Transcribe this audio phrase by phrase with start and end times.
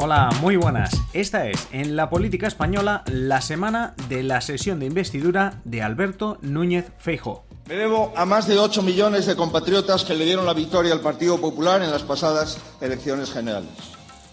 [0.00, 0.92] Hola, muy buenas.
[1.12, 6.38] Esta es, en la política española, la semana de la sesión de investidura de Alberto
[6.40, 7.42] Núñez Feijo.
[7.66, 11.00] Me debo a más de 8 millones de compatriotas que le dieron la victoria al
[11.00, 13.70] Partido Popular en las pasadas elecciones generales.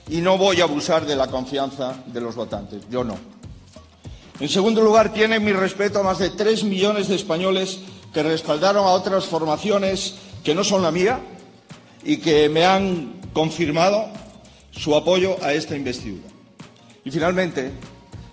[0.08, 3.18] Y no voy a abusar de la confianza de los votantes, yo no.
[4.40, 7.80] En segundo lugar, tiene mi respeto a más de 3 millones de españoles
[8.14, 10.14] que respaldaron a otras formaciones
[10.44, 11.22] que no son la mía
[12.04, 14.25] y que me han confirmado
[14.78, 16.28] su apoyo a esta investidura.
[17.04, 17.72] Y finalmente,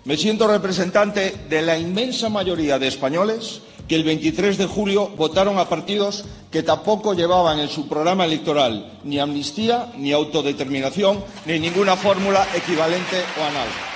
[0.05, 5.59] me siento representante de la inmensa mayoría de españoles que el 23 de julio votaron
[5.59, 11.95] a partidos que tampoco llevaban en su programa electoral ni amnistía, ni autodeterminación, ni ninguna
[11.95, 13.92] fórmula equivalente o análoga.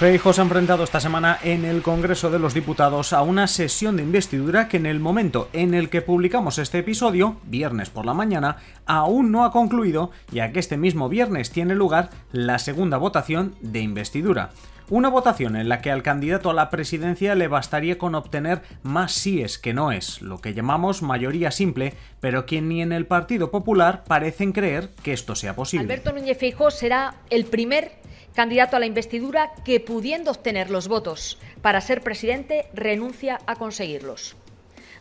[0.00, 3.98] Feijóo se ha enfrentado esta semana en el Congreso de los Diputados a una sesión
[3.98, 8.14] de investidura que en el momento en el que publicamos este episodio, viernes por la
[8.14, 13.56] mañana, aún no ha concluido, ya que este mismo viernes tiene lugar la segunda votación
[13.60, 14.52] de investidura.
[14.88, 19.12] Una votación en la que al candidato a la presidencia le bastaría con obtener más
[19.12, 23.50] síes que no es, lo que llamamos mayoría simple, pero que ni en el Partido
[23.50, 25.84] Popular parecen creer que esto sea posible.
[25.84, 26.38] Alberto Núñez
[26.70, 28.00] será el primer
[28.34, 34.36] candidato a la investidura que pudiendo obtener los votos para ser presidente renuncia a conseguirlos.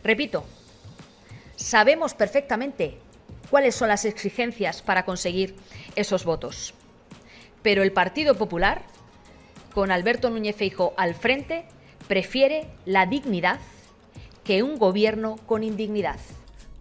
[0.04, 0.44] Repito,
[1.56, 2.98] sabemos perfectamente
[3.50, 5.56] cuáles son las exigencias para conseguir
[5.96, 6.74] esos votos.
[7.62, 8.84] Pero el Partido Popular,
[9.74, 11.66] con Alberto Núñez Feijo al frente,
[12.08, 13.60] prefiere la dignidad
[14.44, 16.20] que un gobierno con indignidad.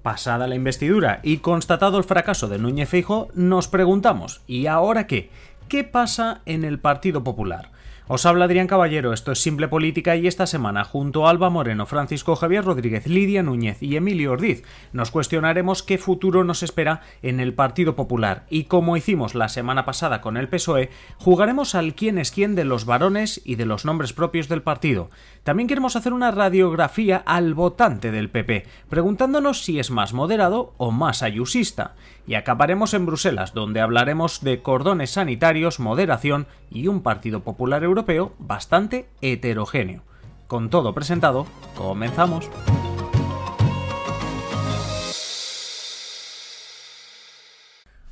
[0.03, 5.31] Pasada la investidura y constatado el fracaso de Núñez Feijo, nos preguntamos, ¿y ahora qué?
[5.69, 7.71] ¿Qué pasa en el Partido Popular?
[8.11, 11.85] Os habla Adrián Caballero, esto es Simple Política y esta semana, junto a Alba Moreno,
[11.85, 17.39] Francisco Javier Rodríguez, Lidia Núñez y Emilio Ordiz, nos cuestionaremos qué futuro nos espera en
[17.39, 22.17] el Partido Popular y como hicimos la semana pasada con el PSOE, jugaremos al quién
[22.17, 25.11] es quién de los varones y de los nombres propios del partido.
[25.45, 30.93] También queremos hacer una radiografía al votante del PP, preguntándonos si es más moderado o
[30.93, 31.95] más ayusista.
[32.27, 37.98] Y acabaremos en Bruselas, donde hablaremos de cordones sanitarios, moderación y un Partido Popular Europeo
[38.39, 40.03] bastante heterogéneo.
[40.47, 42.49] Con todo presentado, comenzamos.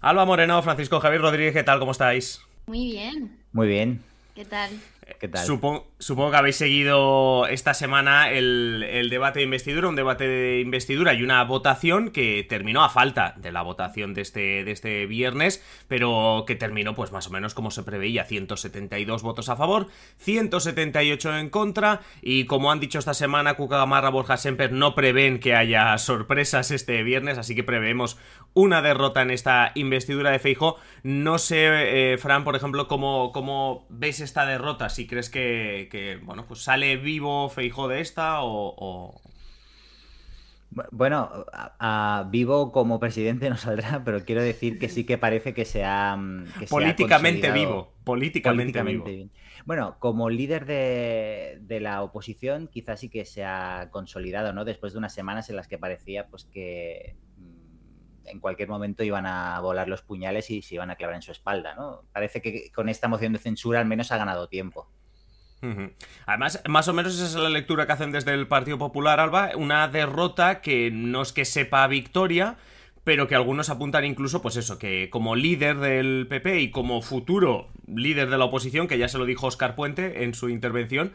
[0.00, 1.78] Alba Moreno, Francisco Javier Rodríguez, ¿qué tal?
[1.78, 2.40] ¿Cómo estáis?
[2.66, 3.38] Muy bien.
[3.52, 4.02] Muy bien.
[4.34, 4.70] ¿Qué tal?
[5.18, 5.46] ¿Qué tal?
[5.46, 11.14] Supongo, supongo que habéis seguido esta semana el, debate de investidura, un debate de investidura
[11.14, 15.64] y una votación que terminó a falta de la votación de este, de este viernes,
[15.88, 21.38] pero que terminó pues más o menos como se preveía, 172 votos a favor, 178
[21.38, 25.54] en contra y como han dicho esta semana Cuca Gamarra, Borja Semper no prevén que
[25.54, 28.18] haya sorpresas este viernes, así que preveemos
[28.56, 30.78] una derrota en esta investidura de Feijo.
[31.02, 35.85] No sé, eh, Fran, por ejemplo, cómo, cómo ves esta derrota, si crees que,
[36.24, 39.20] bueno, pues sale vivo Feijo de esta o...
[40.90, 45.64] Bueno, a, vivo como presidente no saldrá, pero quiero decir que sí que parece que
[45.64, 46.18] sea...
[46.68, 49.30] políticamente vivo, políticamente, vivo.
[49.64, 54.64] Bueno, como líder de, de, la oposición, quizás sí que se ha consolidado, ¿no?
[54.64, 57.16] Después de unas semanas en las que parecía pues que
[58.26, 61.32] en cualquier momento iban a volar los puñales y se iban a clavar en su
[61.32, 62.04] espalda, ¿no?
[62.12, 64.88] Parece que con esta moción de censura al menos ha ganado tiempo.
[66.26, 69.50] Además, más o menos esa es la lectura que hacen desde el Partido Popular, Alba,
[69.56, 72.56] una derrota que no es que sepa victoria,
[73.04, 77.68] pero que algunos apuntan incluso, pues eso, que como líder del PP y como futuro
[77.86, 81.12] líder de la oposición, que ya se lo dijo Oscar Puente en su intervención,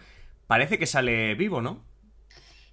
[0.48, 1.86] parece que sale vivo, ¿no?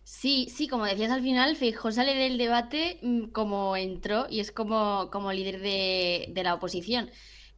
[0.04, 4.52] Sí, sí, como decías al final, Feijóo sale del debate mm, como entró y es
[4.52, 7.10] como, como líder de, de la oposición.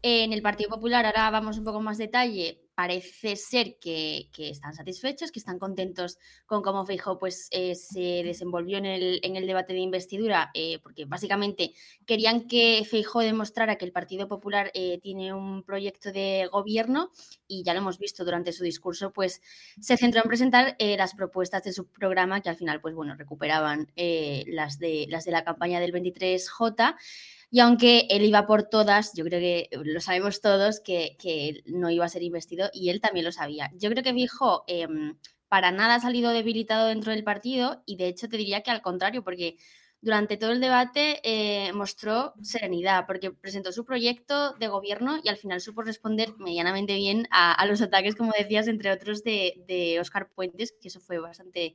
[0.03, 5.31] En el Partido Popular, ahora vamos un poco más detalle, parece ser que, están satisfechos,
[5.31, 10.51] que están contentos con cómo Feijóo pues, eh, se desenvolvió en el, debate de investidura,
[10.55, 11.75] eh, porque básicamente
[12.07, 17.11] querían que Feijóo demostrara que el Partido Popular eh, tiene un proyecto de gobierno
[17.47, 19.43] y ya lo hemos visto durante su discurso, pues
[19.79, 23.93] se centró en presentar las propuestas de su programa que al final pues bueno, recuperaban
[24.47, 26.97] las, de, las de la campaña del 23J.
[27.51, 31.17] Y aunque él iba por todas, yo creo que lo sabemos todos que,
[31.67, 33.71] no iba a ser investido y él también lo sabía.
[33.75, 34.87] Yo creo que Vijo eh,
[35.49, 38.83] para nada ha salido debilitado dentro del partido y de hecho te diría que al
[38.83, 39.57] contrario, porque
[40.01, 45.37] durante todo el debate eh, mostró serenidad, porque presentó su proyecto de gobierno y al
[45.37, 50.31] final supo responder medianamente bien a, los ataques, como decías, entre otros de, de Oscar
[50.31, 51.75] Puentes, que eso fue bastante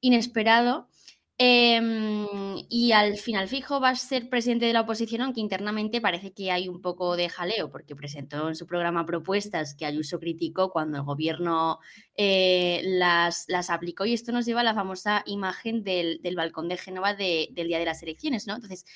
[0.00, 0.88] inesperado.
[1.38, 2.26] Em,
[2.70, 6.50] y al final fijo va a ser presidente de la oposición, aunque internamente parece que
[6.50, 10.96] hay un poco de jaleo, porque presentó en su programa propuestas que Ayuso criticó cuando
[10.96, 11.78] el gobierno
[12.16, 14.06] eh, las, las, aplicó.
[14.06, 17.84] Y esto nos lleva a la famosa imagen del, balcón de Génova del día de
[17.84, 18.54] las elecciones, ¿no?
[18.54, 18.86] Entonces,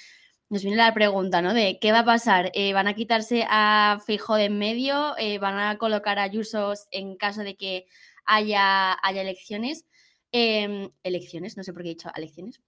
[0.49, 1.53] nos viene la pregunta, ¿no?
[1.55, 2.51] De qué va a pasar.
[2.55, 5.17] Eh, ¿Van a quitarse a Fijo de en medio?
[5.19, 7.87] Eh, ¿Van a colocar a Ayuso en caso de que
[8.25, 9.85] haya, haya elecciones?
[10.33, 12.61] Em, elecciones, no sé por qué he dicho elecciones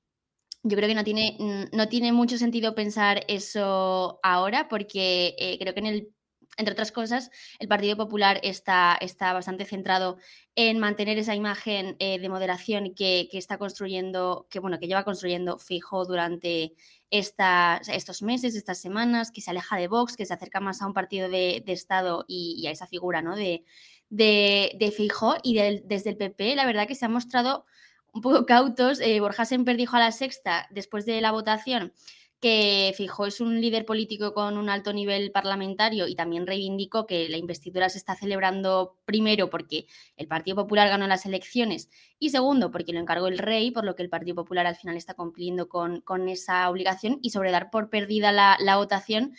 [0.64, 1.36] yo creo que no tiene,
[1.72, 6.12] no tiene mucho sentido pensar eso ahora porque eh, creo que en el
[6.58, 10.18] entre otras cosas, el Partido Popular está, está bastante centrado
[10.54, 15.04] en mantener esa imagen eh, de moderación que, que, está construyendo, que bueno, que lleva
[15.04, 16.74] construyendo fijo durante
[17.10, 20.92] estos meses, estas semanas, que se aleja de Vox, que se acerca más a un
[20.92, 23.34] partido de, de Estado y, a esa figura ¿no?
[23.34, 23.64] de,
[24.12, 25.10] de, de.
[25.42, 25.54] Y
[25.84, 27.64] desde el PP, la verdad que se ha mostrado
[28.12, 29.00] un poco cautos.
[29.00, 31.92] Eh, Borja Semper dijo a la sexta, después de la votación,
[32.38, 37.28] que Fijó es un líder político con un alto nivel parlamentario y también reivindicó que
[37.28, 39.86] la investidura se está celebrando primero porque
[40.16, 41.88] el Partido Popular ganó las elecciones
[42.18, 44.96] y segundo porque lo encargó el rey, por lo que el Partido Popular al final
[44.96, 49.34] está cumpliendo con, con esa obligación y sobre dar por perdida la, la votación,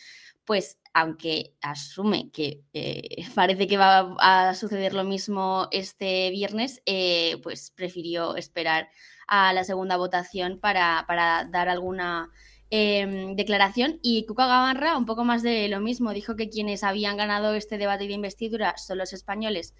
[0.45, 7.38] pues aunque asume que eh, parece que va a suceder lo mismo este viernes, eh,
[7.44, 8.90] pues prefirió esperar
[9.28, 11.06] a la segunda votación para,
[11.51, 12.30] dar alguna
[12.69, 14.00] em, declaración.
[14.01, 17.78] Y Cuca Gamarra, un poco más de lo mismo, dijo que quienes habían ganado este
[17.78, 19.74] debate de investidura son los españoles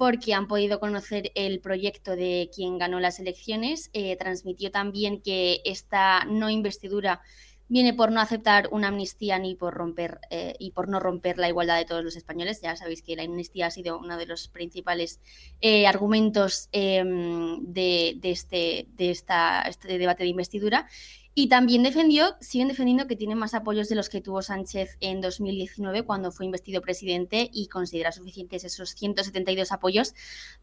[0.00, 3.90] porque han podido conocer el proyecto de quien ganó las elecciones.
[3.92, 7.20] Eh, transmitió también que esta no investidura
[7.70, 11.48] viene por no aceptar una amnistía ni por romper eh, y por no romper la
[11.48, 12.60] igualdad de todos los españoles.
[12.60, 15.20] Ya sabéis que la amnistía ha sido uno de los principales
[15.60, 20.88] eh, argumentos em, de, este, de esta, este debate de investidura.
[21.32, 25.20] Y también defendió, siguen defendiendo que tiene más apoyos de los que tuvo Sánchez en
[25.20, 30.12] 2019 cuando fue investido presidente y considera suficientes esos 172 apoyos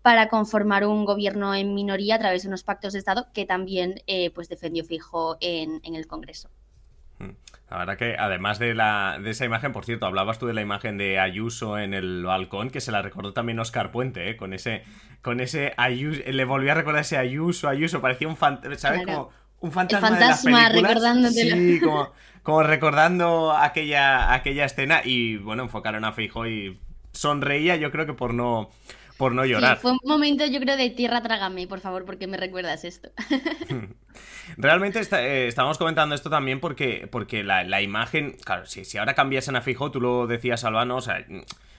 [0.01, 4.03] para conformar un gobierno en minoría a través de unos pactos de Estado que también
[4.07, 6.50] eh, pues defendió fijo en el Congreso.
[7.19, 7.30] Mm.
[7.69, 10.62] La verdad que además de, la, de esa imagen, por cierto, hablabas tú de la
[10.62, 14.38] imagen de Ayuso en el balcón, que se la recordó también Oscar Puente, ¿eh?
[14.38, 14.84] con ese,
[15.22, 19.06] con ese Ayuso, le volví a recordar ese Ayuso, Ayuso, parecía un, fantasma, ¿sabes?
[19.06, 25.63] Como un fantasma, fantasma de las Sí, como, como, recordando aquella, aquella escena y bueno,
[25.63, 26.80] enfocaron a Fijo y
[27.12, 28.70] sonreía yo creo que por no
[29.18, 29.78] por no llorar.
[29.78, 33.10] fue un momento, yo creo, de tierra trágame, por favor, porque me recuerdas esto.
[34.58, 39.56] Realmente eh, estábamos comentando esto también porque, porque la, imagen, claro, si, si ahora cambiasen
[39.56, 41.25] a fijo, tú lo decías, Albano, o sea,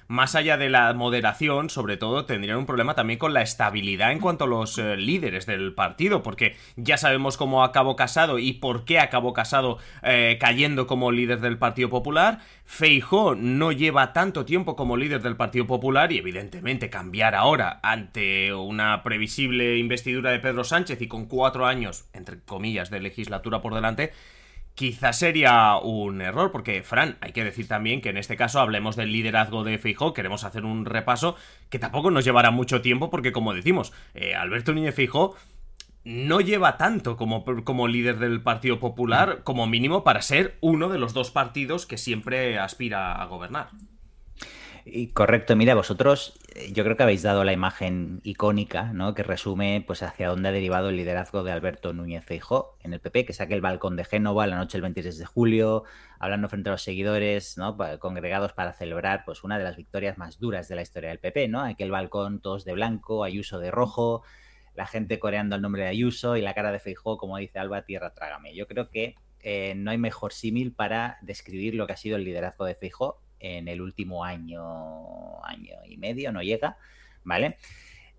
[0.08, 4.20] más allá de la moderación, sobre todo, tendrían un problema también con la estabilidad en
[4.20, 8.87] cuanto a los eh, líderes del partido, porque ya sabemos cómo acabó Casado y por
[8.87, 12.40] qué acabó Casado eh, cayendo como líder del Partido Popular.
[12.64, 18.55] Feijó no lleva tanto tiempo como líder del Partido Popular y evidentemente cambiar ahora ante
[18.55, 23.75] una previsible investidura de Pedro Sánchez y con cuatro años, entre comillas, de legislatura por
[23.75, 24.12] delante,
[24.78, 28.94] quizás sería un error, porque, Fran, hay que decir también que en este caso hablemos
[28.94, 31.34] del liderazgo de Feijó, queremos hacer un repaso
[31.69, 35.34] que tampoco nos llevará mucho tiempo, porque como decimos, eh, Alberto Núñez Feijó
[36.04, 41.00] no lleva tanto como, como líder del Partido Popular, como mínimo para ser uno de
[41.00, 43.70] los dos partidos que siempre aspira a gobernar.
[44.90, 49.14] Y correcto, mira, vosotros eh, yo creo que habéis dado la imagen icónica, ¿no?
[49.14, 53.00] Que resume pues hacia dónde ha derivado el liderazgo de Alberto Núñez Feijó en el
[53.00, 55.84] PP, que saque el balcón de Génova la noche del 26 de julio,
[56.18, 57.76] hablando frente a los seguidores, ¿no?
[57.98, 61.48] Congregados para celebrar pues una de las victorias más duras de la historia del PP,
[61.48, 61.60] ¿no?
[61.60, 64.22] Aquel balcón todos de blanco, Ayuso de rojo,
[64.74, 67.82] la gente coreando el nombre de Ayuso y la cara de Feijó, como dice Alba,
[67.82, 68.54] tierra trágame.
[68.54, 72.24] Yo creo que eh, no hay mejor símil para describir lo que ha sido el
[72.24, 76.76] liderazgo de Feijó en el último año, año y medio, no llega,
[77.24, 77.56] ¿vale?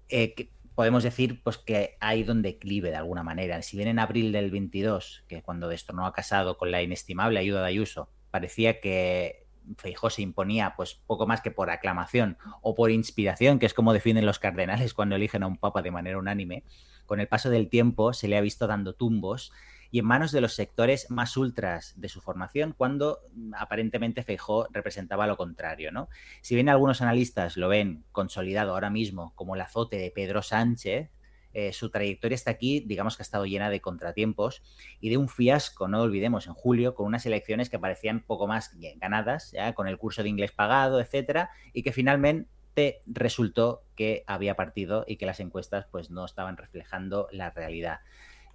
[0.10, 3.62] Eh, podemos decir pues que ha ido en declive de alguna manera.
[3.62, 7.62] Si bien en abril del 22, que cuando destronó a Casado con la inestimable ayuda
[7.62, 9.46] de Ayuso, parecía que
[9.78, 13.94] Feijó se imponía pues poco más que por aclamación o por inspiración, que es como
[13.94, 16.64] definen los cardenales cuando eligen a un papa de manera unánime,
[17.06, 19.52] con el paso del tiempo se le ha visto dando tumbos
[19.92, 24.68] y en manos de los sectores más ultras de su formación, cuando mm, aparentemente Feijó
[24.72, 25.92] representaba lo contrario.
[25.92, 26.10] ¿no?
[26.42, 31.10] Si bien algunos analistas lo ven consolidado ahora mismo como el azote de Pedro Sánchez,
[31.52, 34.62] eh, su trayectoria está aquí, digamos que ha estado llena de contratiempos
[35.00, 38.78] y de un fiasco, no olvidemos, en julio, con unas elecciones que parecían poco más
[38.98, 39.74] ganadas, ¿ya?
[39.74, 45.18] con el curso de inglés pagado, etcétera, y que finalmente resultó que había partido y
[45.18, 48.02] que las encuestas pues no estaban reflejando la realidad.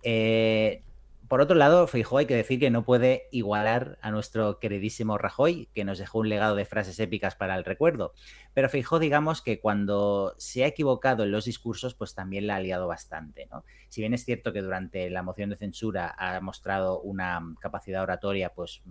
[0.05, 0.83] Eh,
[1.29, 5.69] por otro lado, Feijóo hay que decir que no puede igualar a nuestro queridísimo Rajoy,
[5.75, 8.13] que nos dejó un legado de frases épicas para el recuerdo.
[8.53, 12.61] Pero Feijóo, digamos que cuando se ha equivocado en los discursos, pues también la ha
[12.61, 13.47] liado bastante.
[13.51, 13.65] ¿no?
[13.89, 18.53] Si bien es cierto que durante la moción de censura ha mostrado una capacidad oratoria,
[18.53, 18.83] pues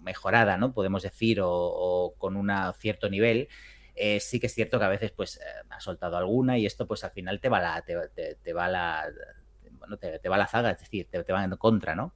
[0.00, 0.72] mejorada, ¿no?
[0.74, 3.48] Podemos decir, o, con un cierto nivel.
[3.96, 6.88] Eh, sí que es cierto que a veces pues eh, ha soltado alguna y esto
[6.88, 9.08] pues al final te va la, te va la
[9.98, 12.12] te, va la zaga, es decir, te, va en contra, ¿no?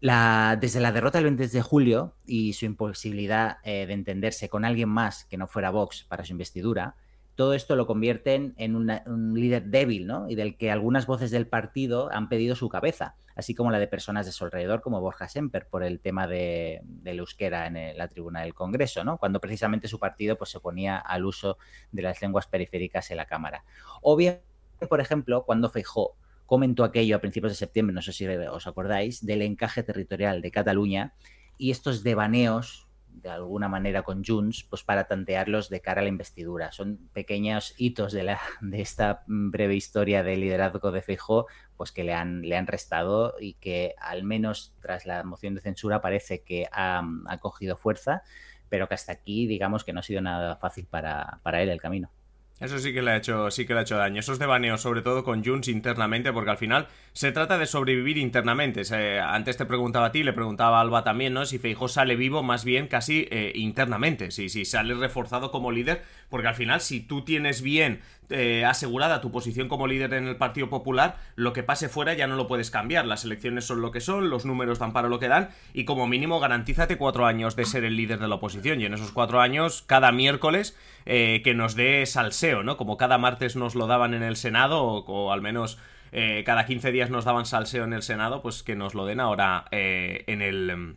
[0.00, 4.64] La, desde la derrota del 20 de julio y su imposibilidad eh, de entenderse con
[4.64, 6.96] alguien más que no fuera Vox para su investidura,
[7.34, 10.28] todo esto lo convierten en un líder débil, ¿no?
[10.28, 13.88] Y del que algunas voces del partido han pedido su cabeza, así como la de
[13.88, 18.08] personas de su alrededor, como Borja Semper, por el tema de, del euskera en la
[18.08, 19.18] tribuna del Congreso, ¿no?
[19.18, 21.58] Cuando precisamente su partido pues, se oponía al uso
[21.90, 23.64] de las lenguas periféricas en la Cámara.
[24.00, 24.40] O bien,
[24.88, 26.16] por ejemplo, cuando Feijó
[26.54, 30.52] comentó aquello a principios de septiembre, no sé si os acordáis, del encaje territorial de
[30.52, 31.12] Cataluña
[31.58, 36.10] y estos devaneos, de alguna manera con Junts, pues para tantearlos de cara a la
[36.10, 36.70] investidura.
[36.70, 42.04] Son pequeños hitos de, la, de esta breve historia de liderazgo de Feijóo, pues que
[42.04, 46.44] le han, le han restado y que al menos tras la moción de censura parece
[46.44, 47.02] que ha,
[47.40, 48.22] cogido fuerza,
[48.68, 51.80] pero que hasta aquí digamos que no ha sido nada fácil para, para él el
[51.80, 52.12] camino.
[52.60, 54.20] Eso sí que le ha hecho, sí que le ha hecho daño.
[54.20, 58.82] Esos devaneos, sobre todo con Junts internamente, porque al final se trata de sobrevivir internamente.
[59.22, 61.46] antes te preguntaba a ti, le preguntaba a Alba también, ¿no?
[61.46, 66.02] Si Feijó sale vivo más bien casi eh, internamente, si, si sale reforzado como líder,
[66.30, 70.36] porque al final si tú tienes bien eh, asegurada tu posición como líder en el
[70.36, 73.04] Partido Popular, lo que pase fuera ya no lo puedes cambiar.
[73.04, 76.06] Las elecciones son lo que son, los números dan para lo que dan, y como
[76.06, 78.80] mínimo garantízate cuatro años de ser el líder de la oposición.
[78.80, 82.06] Y en esos cuatro años, cada miércoles, eh, que nos dé
[82.52, 82.76] ¿no?
[82.76, 85.78] Como cada martes nos lo daban en el Senado, o, al menos
[86.12, 89.20] eh, cada 15 días nos daban salseo en el Senado, pues que nos lo den
[89.20, 90.96] ahora en el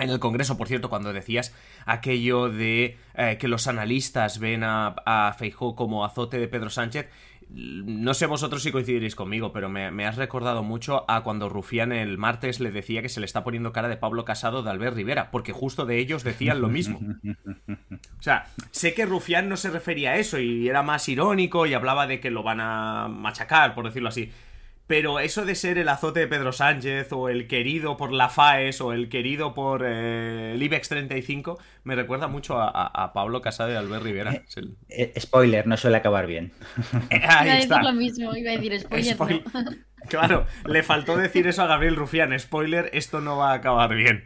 [0.00, 1.54] en el Congreso, por cierto, cuando decías
[1.84, 7.08] aquello de eh, que los analistas ven a, a Feijó como azote de Pedro Sánchez,
[7.52, 12.16] no sé vosotros si coincidiréis conmigo, pero me, has recordado mucho a cuando Rufián el
[12.16, 15.30] martes le decía que se le está poniendo cara de Pablo Casado de Albert Rivera,
[15.30, 17.00] porque justo de ellos decían lo mismo.
[18.18, 21.72] O sea, sé que Rufián no se refería a eso y era más irónico y
[21.72, 24.30] hablaba de que lo van a machacar, por decirlo así.
[24.90, 28.80] Pero eso de ser el azote de Pedro Sánchez o el querido por la FAES
[28.80, 33.76] o el querido por eh, el IBEX 35 me recuerda mucho a, Pablo Casado y
[33.76, 34.32] Albert Rivera.
[34.32, 34.42] Eh,
[34.88, 36.50] eh, spoiler, no suele acabar bien.
[37.28, 37.84] Ahí está.
[37.84, 39.16] lo mismo, iba a decir spoiler.
[40.08, 42.36] Claro, le faltó decir eso a Gabriel Rufián.
[42.36, 44.24] Spoiler, esto no va a acabar bien.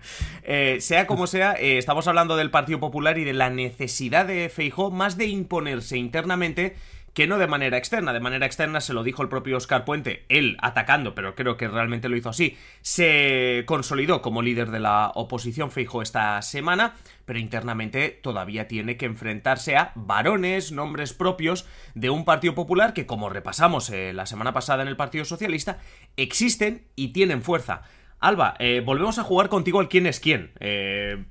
[0.81, 5.19] sea como sea, estamos hablando del Partido Popular y de la necesidad de Feijó más
[5.19, 6.75] de imponerse internamente
[7.15, 8.13] que no de manera externa.
[8.13, 11.69] De manera externa se lo dijo el propio Oscar Puente, él atacando, pero creo que
[11.69, 12.59] realmente lo hizo así.
[12.83, 16.95] Se consolidó como líder de la oposición Feijo esta semana,
[17.25, 23.07] pero internamente todavía tiene que enfrentarse a varones, nombres propios de un Partido Popular que,
[23.07, 25.79] como repasamos eh, la semana pasada en el Partido Socialista,
[26.17, 27.83] existen y tienen fuerza.
[28.19, 30.51] Alba, eh, volvemos a jugar contigo al quién es quién.
[30.59, 31.25] Eh,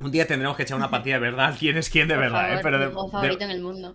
[0.00, 2.60] un día tendremos que echar una partida de verdad, quién es quién de verdad, ¿eh?
[2.62, 3.94] Pero de, favorito en el mundo.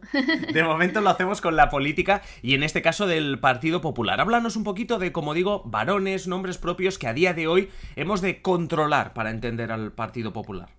[0.54, 4.22] De momento lo hacemos con la política y en este caso del Partido Popular.
[4.22, 8.22] Háblanos un poquito de, como digo, varones, nombres propios que a día de hoy hemos
[8.22, 10.70] de controlar para entender al Partido Popular.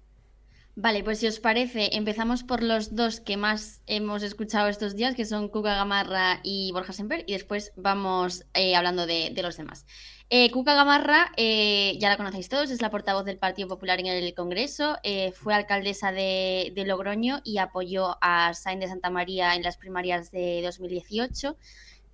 [0.78, 5.14] Vale, pues si os parece, empezamos por los dos que más hemos escuchado estos días,
[5.14, 9.86] que son Cuca Gamarra y Borja Semper, y después vamos eh, hablando de, los demás.
[10.28, 14.06] Eh, Cuca Gamarra, eh, ya la conocéis todos, es la portavoz del Partido Popular en
[14.06, 14.96] el Congreso,
[15.34, 20.32] fue alcaldesa de, de, Logroño y apoyó a Sainz de Santa María en las primarias
[20.32, 21.56] de 2018.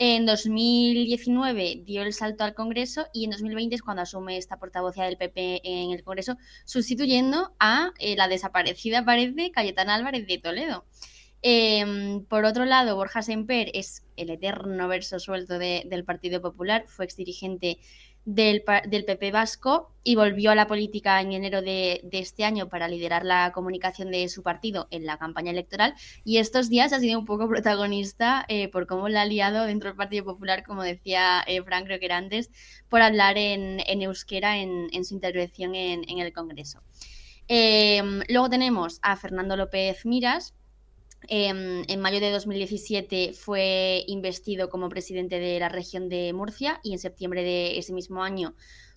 [0.04, 5.04] En 2019 dio el salto al Congreso y en 2020 es cuando asume esta portavocía
[5.04, 10.85] del PP en el Congreso, sustituyendo a eh, la desaparecida, parece, Cayetana Álvarez de Toledo.
[11.42, 17.04] Em, por otro lado, Borja Semper es el eterno verso suelto del Partido Popular, fue
[17.04, 17.78] exdirigente
[18.25, 22.87] del, del, PP vasco y volvió a la política en enero de, este año para
[22.87, 25.94] liderar la comunicación de su partido en la campaña electoral
[26.25, 29.90] y estos días ha sido un poco protagonista eh, por cómo la ha liado dentro
[29.90, 32.50] del Partido Popular, como decía eh, Frank, creo que era antes,
[32.88, 36.80] por hablar en, euskera en, su intervención en, el Congreso.
[37.49, 40.54] Em, luego tenemos a Fernando López Miras,
[41.28, 46.92] Em, en mayo de 2017 fue investido como presidente de la región de Murcia y
[46.92, 48.54] en septiembre de ese mismo año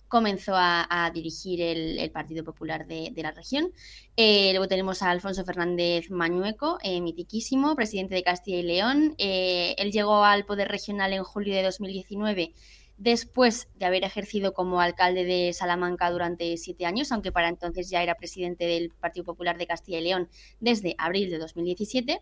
[0.08, 3.72] comenzó a, dirigir el, Partido Popular de, la región.
[4.16, 9.14] Eh, luego tenemos a Alfonso Fernández Mañueco, eh, mitiquísimo, presidente de Castilla y León.
[9.18, 12.54] Eh, él llegó al poder regional en julio de 2019
[12.98, 18.02] después de haber ejercido como alcalde de Salamanca durante siete años, aunque para entonces ya
[18.02, 20.28] era presidente del Partido Popular de Castilla y León
[20.60, 22.20] desde abril de 2017.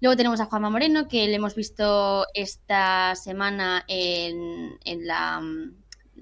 [0.00, 5.42] Luego tenemos a Juanma Moreno, que le hemos visto esta semana en, en la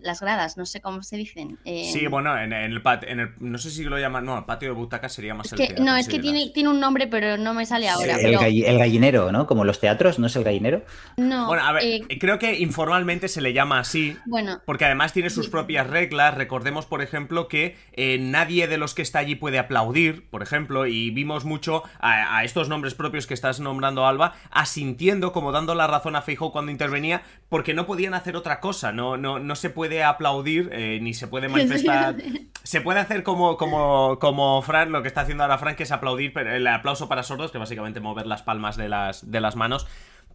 [0.02, 1.58] las gradas, no sé cómo se dicen.
[1.64, 4.74] Sí, bueno, en, el, en, el, no sé si lo llaman, no, el patio de
[4.74, 7.88] butacas sería más el No, es que tiene, tiene, un nombre, pero no me sale
[7.88, 8.16] ahora.
[8.16, 8.38] El,
[8.78, 9.46] gallinero, ¿no?
[9.46, 10.84] Como los teatros, ¿no es el gallinero?
[11.16, 11.46] No.
[11.46, 14.16] Bueno, a ver, eh, creo que informalmente se le llama así.
[14.26, 14.60] Bueno.
[14.64, 16.34] Porque además tiene sus propias reglas.
[16.34, 20.86] Recordemos, por ejemplo, que eh, nadie de los que está allí puede aplaudir, por ejemplo,
[20.86, 25.86] y vimos mucho a, estos nombres propios que estás nombrando, Alba, asintiendo, como dando la
[25.86, 29.70] razón a Feijóo cuando intervenía, porque no podían hacer otra cosa, no, no, no se
[29.70, 32.16] puede puede aplaudir eh, ni se puede manifestar.
[32.62, 35.92] se puede hacer como, como, como Fran, lo que está haciendo ahora Fran, que es
[35.92, 39.86] aplaudir, el aplauso para sordos, que básicamente mover las palmas de las, de las manos.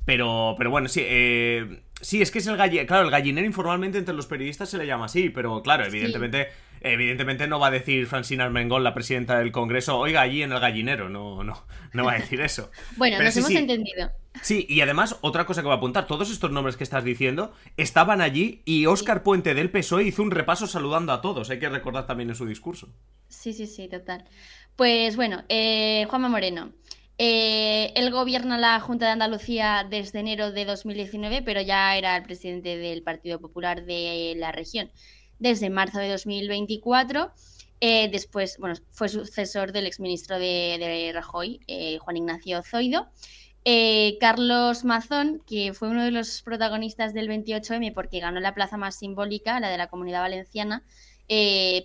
[0.05, 2.87] Pero, pero bueno, sí, eh, sí, es que es el gallinero.
[2.87, 6.49] Claro, el gallinero informalmente entre los periodistas se le llama así, pero claro, evidentemente,
[6.83, 10.59] evidentemente no va a decir Francina Armengol, la presidenta del Congreso, oiga, allí en el
[10.59, 11.09] gallinero.
[11.09, 12.69] No, no, no va a decir eso.
[12.97, 14.11] bueno, nos hemos entendido.
[14.41, 17.53] Sí, y además, otra cosa que voy a apuntar, todos estos nombres que estás diciendo
[17.77, 21.69] estaban allí y Óscar Puente del PSOE hizo un repaso saludando a todos, hay que
[21.69, 22.89] recordar también en su discurso.
[23.27, 24.25] Sí, sí, sí, total.
[24.75, 26.71] Pues bueno, eh, Juanma Moreno.
[27.19, 32.23] Eh, él gobierna la Junta de Andalucía desde enero de 2019, pero ya era el
[32.23, 34.89] presidente del Partido Popular de la región
[35.43, 37.31] desde marzo de 2024.
[37.81, 43.09] Eh, después, bueno, fue sucesor del exministro de, de Rajoy, eh, Juan Ignacio Zoido.
[43.65, 48.77] Eh, Carlos Mazón, que fue uno de los protagonistas del 28M porque ganó la plaza
[48.77, 50.83] más simbólica, la de la Comunidad Valenciana.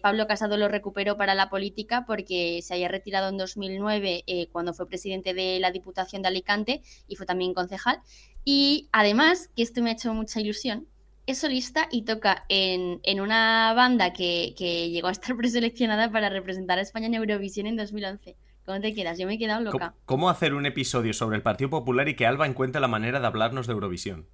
[0.02, 4.74] Pablo Casado lo recuperó para la política porque se había retirado en 2009 eh, cuando
[4.74, 8.02] fue presidente de la Diputación de Alicante y fue también concejal.
[8.44, 10.86] Y además, que esto me ha hecho mucha ilusión,
[11.28, 16.78] es solista y toca en, una banda que, que, llegó a estar preseleccionada para representar
[16.78, 18.36] a España en Eurovisión en 2011.
[18.64, 19.18] ¿Cómo te quedas?
[19.18, 19.94] Yo me he quedado loca.
[20.04, 23.26] ¿Cómo hacer un episodio sobre el Partido Popular y que Alba encuentre la manera de
[23.26, 24.26] hablarnos de Eurovisión?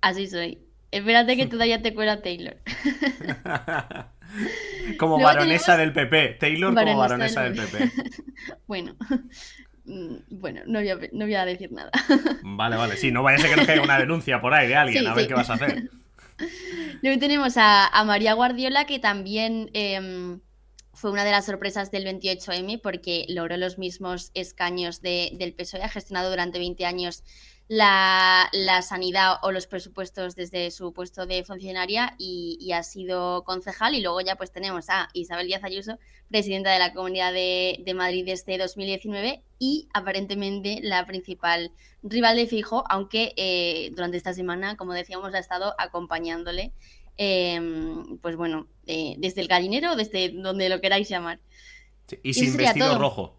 [0.00, 0.58] Así soy.
[0.90, 2.56] Espérate que todavía te cuela Taylor.
[4.98, 6.36] como baronesa del PP.
[6.38, 7.90] Taylor como baronesa del, PP.
[8.66, 8.94] bueno.
[9.84, 11.90] Mm, bueno, no voy, a, decir nada.
[12.42, 14.76] Vale, vale, sí, no vaya a ser que nos caiga una denuncia por ahí de
[14.76, 15.90] alguien, a ver qué vas a hacer.
[17.02, 20.40] Luego tenemos a, María Guardiola, que también em,
[20.92, 25.88] fue una de las sorpresas del 28M porque logró los mismos escaños del PSOE, ha
[25.88, 27.24] gestionado durante 20 años
[27.72, 33.94] la, sanidad o los presupuestos desde su puesto de funcionaria y, ha sido concejal.
[33.94, 38.24] Y luego ya pues tenemos a Isabel Díaz Ayuso, presidenta de la Comunidad de, Madrid
[38.26, 44.92] desde 2019 y aparentemente la principal rival de Fijo, aunque eh, durante esta semana, como
[44.92, 46.72] decíamos, ha estado acompañándole
[47.18, 51.38] Em, pues bueno, eh, desde el gallinero o desde donde lo queráis llamar.
[52.22, 53.36] y, sin vestido rojo.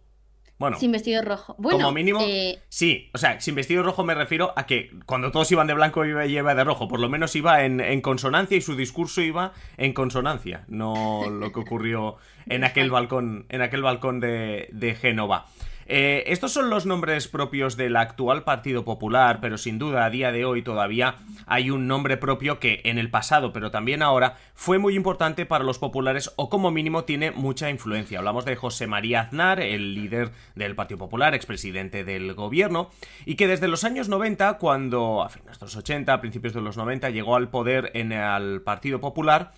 [0.64, 1.56] Bueno, sin vestido rojo.
[1.58, 3.10] Bueno, como mínimo, eh, sí.
[3.14, 6.26] O sea, sin vestido rojo me refiero a que cuando todos iban de blanco iba,
[6.26, 6.88] iba de rojo.
[6.88, 10.64] Por lo menos iba en, consonancia y su discurso iba en consonancia.
[10.70, 15.48] No lo que ocurrió en aquel balcón, en aquel balcón de, de Génova.
[15.86, 20.32] Eh, estos son los nombres propios del actual Partido Popular, pero sin duda a día
[20.32, 21.16] de hoy todavía
[21.46, 25.64] hay un nombre propio que en el pasado, pero también ahora, fue muy importante para
[25.64, 28.20] los populares o como mínimo tiene mucha influencia.
[28.20, 32.90] Hablamos de José María Aznar, el líder del Partido Popular, expresidente del gobierno,
[33.26, 36.62] y que desde los años 90, cuando a finales de los 80, a principios de
[36.62, 39.54] los 90, llegó al poder en el Partido Popular,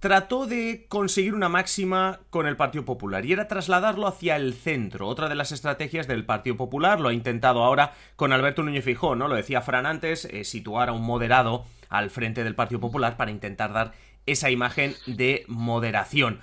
[0.00, 5.08] trató de conseguir una máxima con el Partido Popular y era trasladarlo hacia el centro.
[5.08, 9.16] Otra de las estrategias del Partido Popular lo ha intentado ahora con Alberto Núñez Fijó,
[9.16, 9.28] ¿no?
[9.28, 13.30] Lo decía Fran antes, eh, situar a un moderado al frente del Partido Popular para
[13.30, 13.92] intentar dar
[14.26, 16.40] esa imagen de moderación.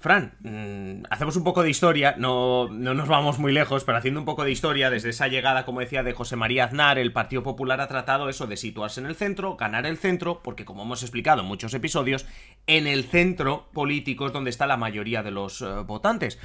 [0.00, 4.20] Fran, mm, hacemos un poco de historia, no, no, nos vamos muy lejos, pero haciendo
[4.20, 7.42] un poco de historia, desde esa llegada, como decía, de José María Aznar, el Partido
[7.42, 11.02] Popular ha tratado eso de situarse en el centro, ganar el centro, porque como hemos
[11.02, 12.26] explicado en muchos episodios,
[12.68, 16.38] en el centro político es donde está la mayoría de los eh, votantes.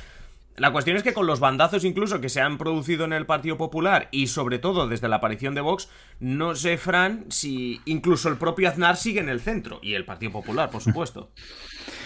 [0.55, 3.57] La cuestión es que con los bandazos incluso que se han producido en el Partido
[3.57, 5.89] Popular y sobre todo desde la aparición de Vox,
[6.19, 10.31] no sé, Fran, si incluso el propio Aznar sigue en el centro y el Partido
[10.31, 11.29] Popular, por supuesto.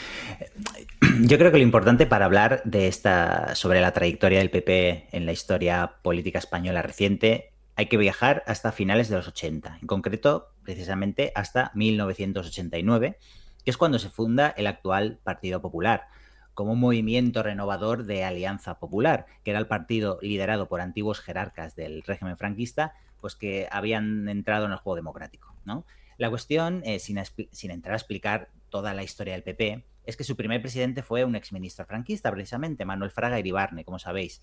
[1.22, 5.26] Yo creo que lo importante para hablar de esta sobre la trayectoria del PP en
[5.26, 10.50] la historia política española reciente hay que viajar hasta finales de los 80, en concreto
[10.64, 13.18] precisamente hasta 1989,
[13.64, 16.08] que es cuando se funda el actual Partido Popular,
[16.56, 21.76] como un movimiento renovador de Alianza Popular, que era el partido liderado por antiguos jerarcas
[21.76, 25.86] del régimen franquista, pues que habían entrado en el juego democrático, ¿no?
[26.18, 27.20] La cuestión, eh, sin,
[27.52, 31.26] sin entrar a explicar toda la historia del PP, es que su primer presidente fue
[31.26, 34.42] un exministro franquista, precisamente, Manuel Fraga Iribarne, como sabéis.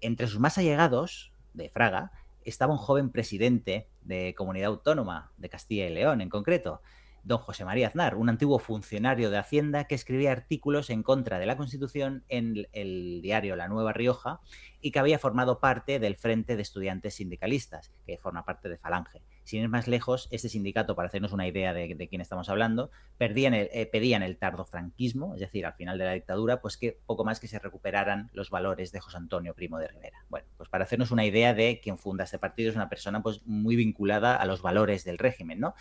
[0.00, 2.10] Entre sus más allegados de Fraga
[2.44, 6.82] estaba un joven presidente de comunidad autónoma de Castilla y León, en concreto,
[7.22, 11.46] don José María Aznar, un antiguo funcionario de Hacienda que escribía artículos en contra de
[11.46, 14.40] la Constitución en el diario La Nueva Rioja
[14.80, 19.22] y que había formado parte del Frente de Estudiantes Sindicalistas, que forma parte de Falange.
[19.44, 23.54] Sin ir más lejos, este sindicato, para hacernos una idea de, quién estamos hablando, perdían
[23.54, 27.24] el, eh, pedían el tardofranquismo, es decir, al final de la dictadura, pues que poco
[27.24, 30.24] más que se recuperaran los valores de José Antonio Primo de Rivera.
[30.28, 33.42] Bueno, pues para hacernos una idea de quién funda este partido, es una persona pues
[33.46, 35.74] muy vinculada a los valores del régimen, ¿no?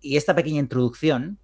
[0.00, 1.38] Y esta pequeña introducción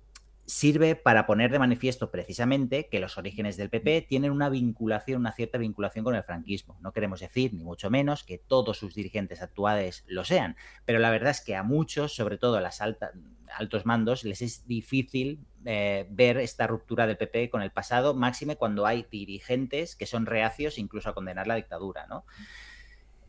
[0.46, 5.32] sirve para poner de manifiesto precisamente que los orígenes del PP tienen una vinculación, una
[5.32, 6.78] cierta vinculación con el franquismo.
[6.80, 11.10] No queremos decir, ni mucho menos, que todos sus dirigentes actuales lo sean, pero la
[11.10, 16.06] verdad es que a muchos, sobre todo a los altos mandos, les es difícil eh,
[16.10, 20.78] ver esta ruptura del PP con el pasado, máxime cuando hay dirigentes que son reacios
[20.78, 22.06] incluso a condenar la dictadura.
[22.06, 22.24] ¿no?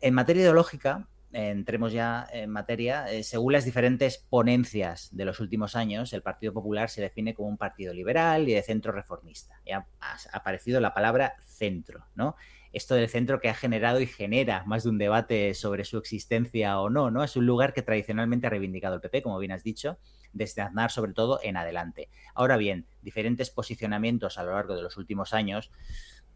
[0.01, 5.75] En materia ideológica, entremos ya en materia, eh, según las diferentes ponencias de los últimos
[5.75, 9.59] años, el Partido Popular se define como un partido liberal y de centro reformista.
[9.65, 12.35] Ya ha aparecido la palabra centro, ¿no?
[12.73, 16.79] Esto del centro que ha generado y genera más de un debate sobre su existencia
[16.79, 17.23] o no, ¿no?
[17.23, 19.97] Es un lugar que tradicionalmente ha reivindicado el PP, como bien has dicho,
[20.33, 22.09] desde Aznar sobre todo en adelante.
[22.35, 25.71] Ahora bien, diferentes posicionamientos a lo largo de los últimos años,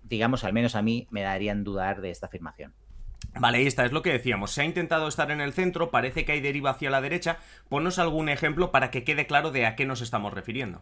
[0.04, 2.74] digamos, al menos a mí, me darían dudar de esta afirmación.
[3.40, 4.52] Vale, ahí está, es lo que decíamos.
[4.52, 7.38] Se ha intentado estar en el centro, parece que hay deriva hacia la derecha.
[7.70, 10.82] Ponnos algún ejemplo para que quede claro de a qué nos estamos refiriendo.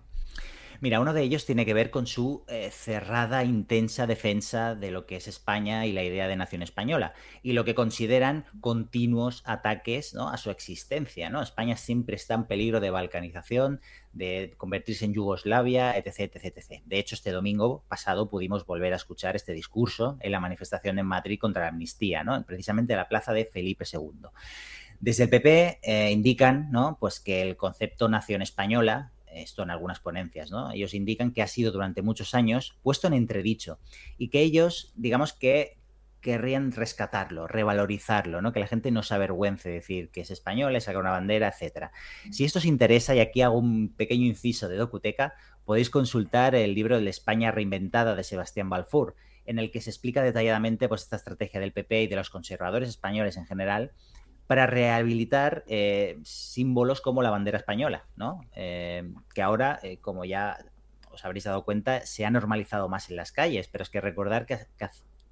[0.82, 5.06] Mira, uno de ellos tiene que ver con su eh, cerrada, intensa defensa de lo
[5.06, 7.13] que es España y la idea de nación española,
[7.44, 10.30] y lo que consideran continuos ataques ¿no?
[10.30, 11.30] a su existencia.
[11.30, 11.42] ¿no?
[11.42, 13.82] España siempre está en peligro de balcanización,
[14.13, 16.82] de convertirse en Yugoslavia, etc, etc, etc.
[16.86, 21.06] De hecho, este domingo pasado pudimos volver a escuchar este discurso en la manifestación en
[21.06, 22.42] Madrid contra la amnistía, ¿no?
[22.46, 24.30] precisamente en la plaza de Felipe II.
[25.02, 26.98] Desde el PP eh, indican ¿no?
[27.00, 30.72] pues que el concepto nación española esto en algunas ponencias, ¿no?
[30.72, 33.80] Ellos indican que ha sido durante muchos años puesto en entredicho
[34.18, 35.78] y que ellos, digamos que
[36.22, 38.52] querrían rescatarlo, revalorizarlo, ¿no?
[38.52, 41.48] Que la gente no se avergüence de decir que es español, le saca una bandera,
[41.48, 41.92] etcétera.
[42.32, 46.76] Si esto os interesa, y aquí hago un pequeño inciso de Docuteca, podéis consultar el
[46.76, 49.15] libro de España reinventada de Sebastián Balfour,
[49.46, 52.89] en el que se explica detalladamente pues, esta estrategia del PP y de los conservadores
[52.89, 53.92] españoles en general
[54.50, 58.42] para rehabilitar eh, símbolos como la bandera española, ¿no?
[58.56, 60.58] Eh, que ahora, eh, como ya
[61.12, 64.48] os habréis dado cuenta, se ha normalizado más en las calles, pero es que recordar
[64.48, 64.58] que,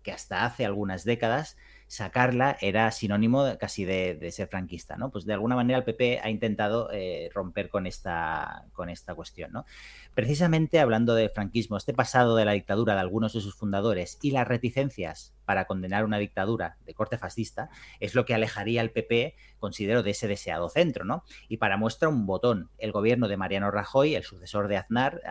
[0.04, 5.10] que hasta hace algunas décadas sacarla era sinónimo casi de, ser franquista, ¿no?
[5.10, 9.52] Pues de alguna manera el PP ha intentado eh, romper con esta, con esta cuestión,
[9.54, 9.66] ¿no?
[10.14, 14.32] Precisamente hablando de franquismo, este pasado de la dictadura de algunos de sus fundadores y
[14.32, 17.70] las reticencias para condenar una dictadura de corte fascista
[18.02, 21.24] es lo que alejaría al PP, considero, de ese deseado centro, ¿no?
[21.48, 25.22] Y para muestra un botón, el gobierno de Mariano Rajoy, el sucesor de Aznar,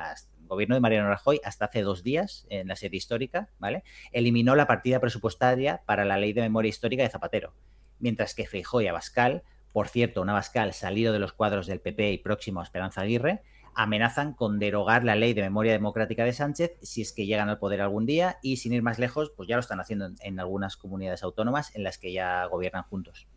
[0.47, 3.85] gobierno de Mariano Rajoy hasta hace dos días en la serie histórica, ¿vale?
[4.13, 7.55] Eliminó la partida presupuestaria para la ley de memoria histórica de Zapatero,
[7.99, 12.13] mientras que Feijóo y Abascal, por cierto, un Abascal salido de los cuadros del PP
[12.13, 13.43] y próximo a Esperanza Aguirre,
[13.75, 17.59] amenazan con derogar la ley de memoria democrática de Sánchez si es que llegan al
[17.59, 20.79] poder algún día y sin ir más lejos, pues ya lo están haciendo en algunas
[20.79, 23.29] comunidades autónomas en las que ya gobiernan juntos.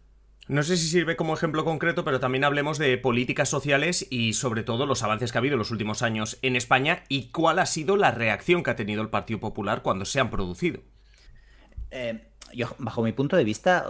[0.50, 4.64] No sé si sirve como ejemplo concreto, pero también hablemos de políticas sociales y sobre
[4.64, 7.68] todo los avances que ha habido en los últimos años en España y cuál ha
[7.68, 10.82] sido la reacción que ha tenido el Partido Popular cuando se han producido.
[11.92, 13.86] Eh, yo, bajo mi punto de vista,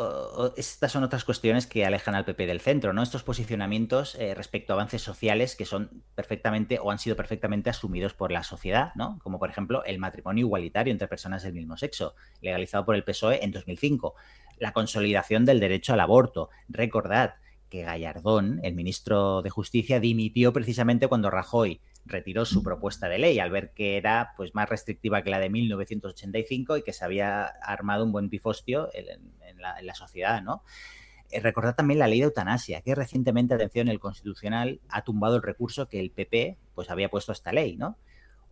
[0.58, 3.04] estas son otras cuestiones que alejan al PP del centro, ¿no?
[3.04, 8.13] Estos posicionamientos eh, respecto a avances sociales que son perfectamente o han sido perfectamente asumidos
[8.13, 9.17] por la sociedad, ¿no?
[9.24, 13.45] Como por ejemplo el matrimonio igualitario entre personas del mismo sexo, legalizado por el PSOE
[13.45, 14.13] en 2005
[14.60, 16.50] la consolidación del derecho al aborto.
[16.67, 17.36] Recordad
[17.69, 23.39] que Gallardón, el ministro de Justicia, dimitió precisamente cuando Rajoy retiró su propuesta de ley
[23.39, 27.45] al ver que era pues más restrictiva que la de 1985 y que se había
[27.45, 29.22] armado un buen pifostio en,
[29.60, 30.63] la, sociedad, ¿no?
[31.32, 35.43] Eh, recordad también la ley de eutanasia, que recientemente, atención, el Constitucional ha tumbado el
[35.43, 37.98] recurso que el PP pues había puesto a esta ley, ¿no?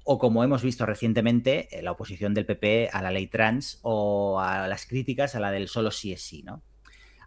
[0.09, 4.39] O como hemos visto recientemente, eh, la oposición del PP a la ley trans o
[4.39, 6.63] a las críticas a la del solo sí es sí, ¿no?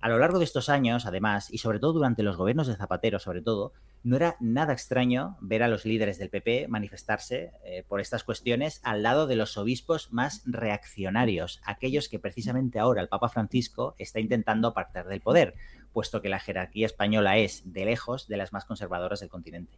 [0.01, 3.19] A lo largo de estos años, además, y sobre todo durante los gobiernos de Zapatero,
[3.19, 8.01] sobre todo, no era nada extraño ver a los líderes del PP manifestarse eh, por
[8.01, 13.29] estas cuestiones al lado de los obispos más reaccionarios, aquellos que precisamente ahora el Papa
[13.29, 15.55] Francisco está intentando apartar del poder,
[15.93, 19.77] puesto que la jerarquía española es, de lejos, de las más conservadoras del continente.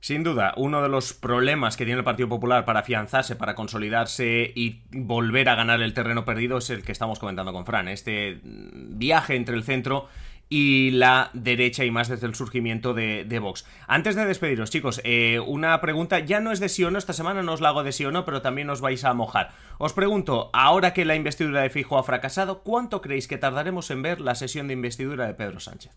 [0.00, 4.50] Sin duda, uno de los problemas que tiene el Partido Popular para afianzarse, para consolidarse
[4.54, 7.86] y volver a ganar el terreno perdido es el que estamos comentando con Fran.
[7.86, 10.08] Este viaje entre el centro
[10.48, 13.66] y la derecha y más desde el surgimiento de, Vox.
[13.86, 17.12] Antes de despediros, chicos, eh, una pregunta, ya no es de sí o no, esta
[17.12, 19.50] semana no os la hago de sí o no, pero también os vais a mojar.
[19.78, 24.00] Os pregunto, ahora que la investidura de Fijo ha fracasado, ¿cuánto creéis que tardaremos en
[24.00, 25.92] ver la sesión de investidura de Pedro Sánchez?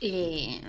[0.00, 0.62] Eh...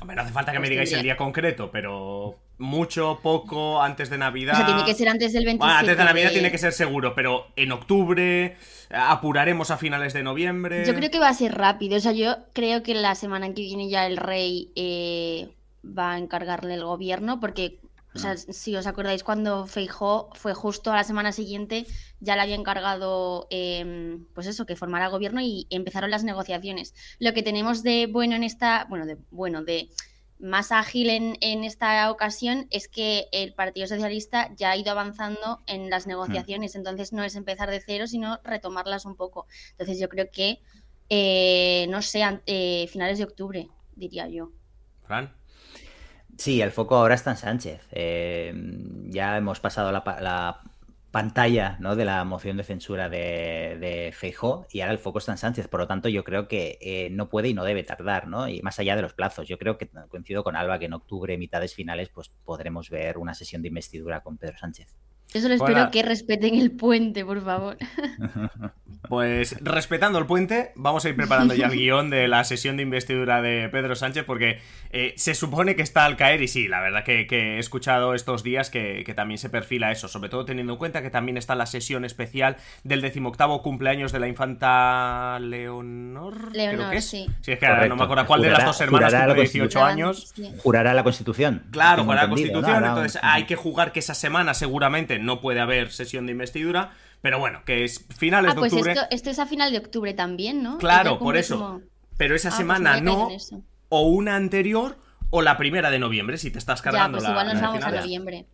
[0.00, 4.10] Hombre, no hace falta que me pues digáis el día concreto, pero mucho, poco, antes
[4.10, 4.54] de Navidad.
[4.54, 5.78] O sea, tiene que ser antes del 27.
[5.78, 8.56] antes de Navidad tiene que ser seguro, pero en octubre
[8.90, 10.84] apuraremos a finales de noviembre.
[10.86, 11.96] Yo creo que va a ser rápido.
[11.96, 15.48] O sea, yo creo que la semana que viene ya el rey eh,
[15.86, 17.78] va a encargarle el gobierno, porque,
[18.16, 21.86] o sea, si os acordáis, cuando Feijó fue justo a la semana siguiente,
[22.20, 26.94] ya le había encargado, em, pues eso, que formara gobierno y empezaron las negociaciones.
[27.18, 29.90] Lo que tenemos de bueno en esta, bueno, de bueno, de
[30.38, 35.62] más ágil en, en, esta ocasión es que el Partido Socialista ya ha ido avanzando
[35.66, 39.46] en las negociaciones, entonces no es empezar de cero, sino retomarlas un poco.
[39.72, 40.60] Entonces yo creo que,
[41.08, 44.50] eh, no sé, eh, finales de octubre, diría yo.
[45.06, 45.32] Fran.
[46.38, 47.88] Sí, el foco ahora está en Sánchez.
[47.92, 48.52] Eh,
[49.08, 50.60] ya hemos pasado la, la
[51.10, 51.96] pantalla ¿no?
[51.96, 54.14] de la moción de censura de, de
[54.70, 55.66] y ahora el foco está en Sánchez.
[55.68, 58.48] Por lo tanto, yo creo que eh, no puede y no debe tardar, ¿no?
[58.48, 61.38] Y más allá de los plazos, yo creo que coincido con Alba que en octubre,
[61.38, 64.94] mitades finales, pues podremos ver una sesión de investidura con Pedro Sánchez.
[65.32, 67.76] Yo solo espero que respeten el puente, por favor.
[69.08, 72.82] Pues respetando el puente, vamos a ir preparando ya el guion de la sesión de
[72.82, 74.60] investidura de Pedro Sánchez, porque
[74.90, 78.42] eh, se supone que está al caer, y sí, la verdad que, he escuchado estos
[78.42, 81.66] días que, también se perfila eso, sobre todo teniendo en cuenta que también está la
[81.66, 86.54] sesión especial del decimoctavo cumpleaños de la infanta Leonor.
[86.54, 87.26] Leonor, que sí.
[87.40, 90.34] Sí, es que ahora no me acuerdo cuál de las dos hermanas cumple 18 años.
[90.58, 91.62] Jurará la Constitución.
[91.70, 95.92] Claro, jurará la Constitución, entonces hay que jugar que esa semana seguramente no puede haber
[95.92, 98.92] sesión de investidura, pero bueno, que es finales ah, pues de octubre.
[98.92, 100.78] Esto, esto, es a final de octubre también, ¿no?
[100.78, 101.82] Claro, por eso.
[102.16, 103.28] Pero esa ah, pues semana no,
[103.88, 104.98] o una anterior,
[105.30, 107.30] o la primera de noviembre, si te estás cargando ya, pues la.
[107.30, 108.46] Igual nos vamos a noviembre.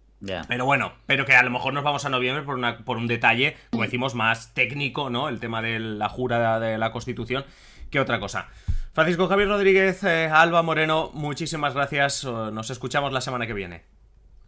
[0.48, 3.08] Pero bueno, pero que a lo mejor nos vamos a noviembre por, una, por un
[3.08, 5.28] detalle, como decimos, más técnico, ¿no?
[5.28, 7.44] El tema de la jura de la Constitución,
[7.90, 8.48] que otra cosa.
[8.92, 12.24] Francisco Javier Rodríguez, eh, Alba Moreno, muchísimas gracias.
[12.24, 13.84] Nos escuchamos la semana que viene.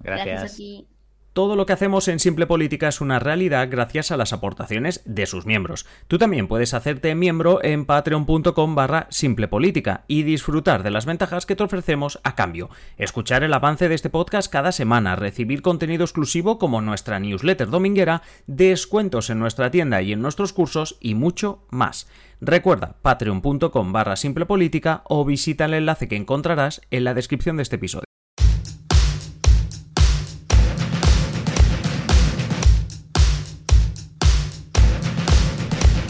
[0.01, 0.27] Gracias.
[0.27, 0.87] gracias a ti.
[1.35, 5.27] Todo lo que hacemos en Simple Política es una realidad gracias a las aportaciones de
[5.27, 5.85] sus miembros.
[6.07, 11.57] Tú también puedes hacerte miembro en patreon.com barra simplepolítica y disfrutar de las ventajas que
[11.57, 12.71] te ofrecemos a cambio.
[12.99, 18.23] Escuchar el avance de este podcast cada semana, recibir contenido exclusivo como nuestra newsletter dominguera,
[18.47, 22.09] descuentos en nuestra tienda y en nuestros cursos y mucho más.
[22.41, 27.75] Recuerda patreon.com barra simplepolítica o visita el enlace que encontrarás en la descripción de este
[27.75, 28.04] episodio.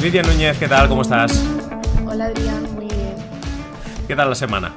[0.04, 0.86] Lidia Núñez, ¿qué tal?
[0.86, 1.42] ¿Cómo estás?
[2.06, 3.14] Hola Adrián, muy bien.
[4.06, 4.74] ¿Qué tal la semana?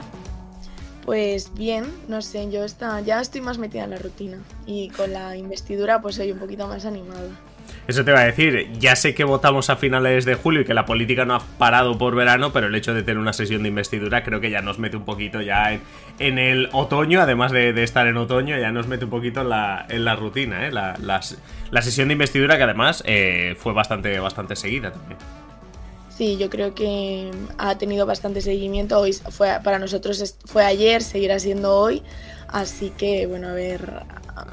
[1.04, 5.12] Pues bien, no sé, yo está, ya estoy más metida en la rutina y con
[5.12, 7.28] la investidura pues soy un poquito más animada.
[7.88, 10.74] Eso te iba a decir, ya sé que votamos a finales de julio y que
[10.74, 13.70] la política no ha parado por verano, pero el hecho de tener una sesión de
[13.70, 15.80] investidura creo que ya nos mete un poquito ya
[16.20, 19.86] en, el otoño, además de, estar en otoño, ya nos mete un poquito en la,
[19.88, 20.72] en la rutina, ¿eh?
[20.72, 25.18] la, la, sesión de investidura que además eh, fue bastante, bastante seguida también.
[26.10, 29.00] Sí, yo creo que ha tenido bastante seguimiento.
[29.00, 32.02] Hoy fue para nosotros fue ayer, seguirá siendo hoy.
[32.48, 34.04] Así que bueno, a ver,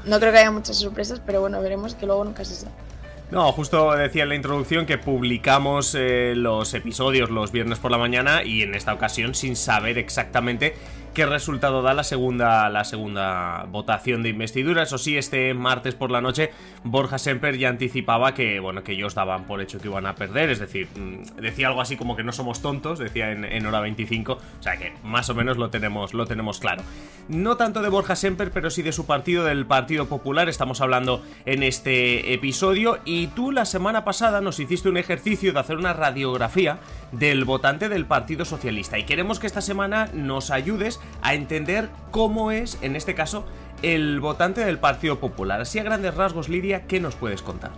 [0.05, 2.85] no creo que haya muchas sorpresas, pero bueno, veremos que luego nunca se sabe.
[3.31, 7.97] No, justo decía en la introducción que publicamos eh, los episodios los viernes por la
[7.97, 10.75] mañana y en esta ocasión sin saber exactamente
[11.15, 14.83] qué resultado da la segunda, la segunda votación de investidura.
[14.83, 16.51] Eso sí, este martes por la noche
[16.83, 20.49] Borja Semper ya anticipaba que, bueno, que ellos daban por hecho que iban a perder.
[20.49, 24.33] Es decir, mm, decía algo así como que no somos tontos, decía en, hora 25.
[24.33, 26.83] O sea que más o menos lo tenemos, lo tenemos claro.
[27.29, 30.49] No tanto de Borja Semper, pero sí de su partido, del Partido Popular.
[30.49, 32.99] Estamos hablando en este episodio.
[33.05, 36.79] Y tú la semana pasada nos hiciste un ejercicio de hacer una radiografía
[37.13, 38.99] del votante del Partido Socialista.
[38.99, 43.45] Y queremos que esta semana nos ayudes a entender cómo es, en este caso,
[43.81, 45.61] el votante del Partido Popular.
[45.61, 47.71] Así a grandes rasgos, Lidia, ¿qué nos puedes contar?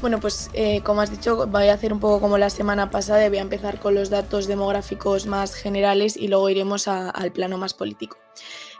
[0.00, 3.28] Bueno, pues eh, como has dicho, voy a hacer un poco como la semana pasada
[3.28, 7.72] voy a empezar con los datos demográficos más generales y luego iremos al plano más
[7.72, 8.16] político.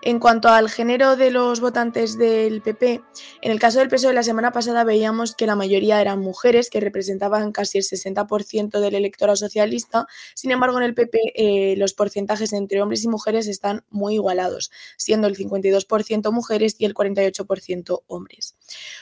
[0.05, 3.01] En cuanto al género de los votantes del PP,
[3.41, 6.81] en el caso del PSOE la semana pasada veíamos que la mayoría eran mujeres, que
[6.81, 10.09] representaban casi el 60% del electorado socialista.
[10.35, 14.73] Sin embargo, en el PP eh, los porcentajes entre hombres y mujeres están muy igualados,
[14.97, 18.57] siendo el 52% mujeres y el 48% hombres.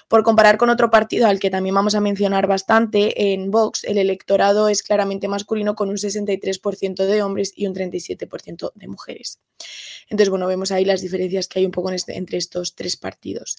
[0.07, 3.97] Por comparar con otro partido al que también vamos a mencionar bastante, en Vox el
[3.97, 9.41] electorado es claramente masculino con un 63% de hombres y un 37% de mujeres.
[10.11, 13.59] Entonces, bueno, vemos ahí las diferencias que hay un poco este, entre estos tres partidos.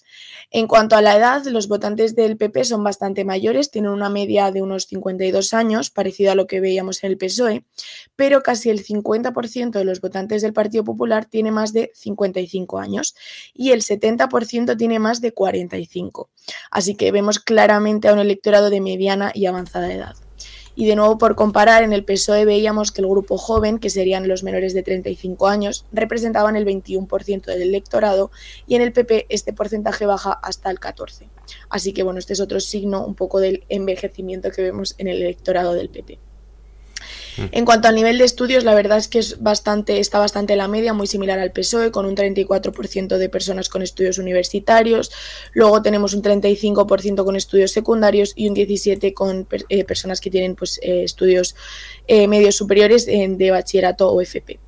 [0.50, 4.50] En cuanto a la edad, los votantes del PP son bastante mayores, tienen una media
[4.50, 7.64] de unos 52 años, parecido a lo que veíamos en el PSOE,
[8.16, 13.14] pero casi el 50% de los votantes del Partido Popular tiene más de 55 años
[13.54, 16.28] y el 70% tiene más de 45.
[16.70, 20.16] Así que vemos claramente a un electorado de mediana y avanzada edad.
[20.74, 24.28] Y de nuevo, por comparar, en el PSOE veíamos que el grupo joven, que serían
[24.28, 28.30] los menores de 35 años, representaban el 21% del electorado
[28.66, 31.28] y en el PP este porcentaje baja hasta el 14%.
[31.68, 35.22] Así que bueno, este es otro signo un poco del envejecimiento que vemos en el
[35.22, 36.18] electorado del PP.
[37.36, 37.42] Mm.
[37.52, 40.68] En cuanto al nivel de estudios, la verdad es que es bastante, está bastante la
[40.68, 45.10] media, muy similar al PSOE, con un 34% de personas con estudios universitarios.
[45.52, 50.54] Luego tenemos un 35% con estudios secundarios y un 17% con eh, personas que tienen
[50.54, 51.54] pues, eh, estudios
[52.06, 54.58] eh, medios superiores de bachillerato o FP.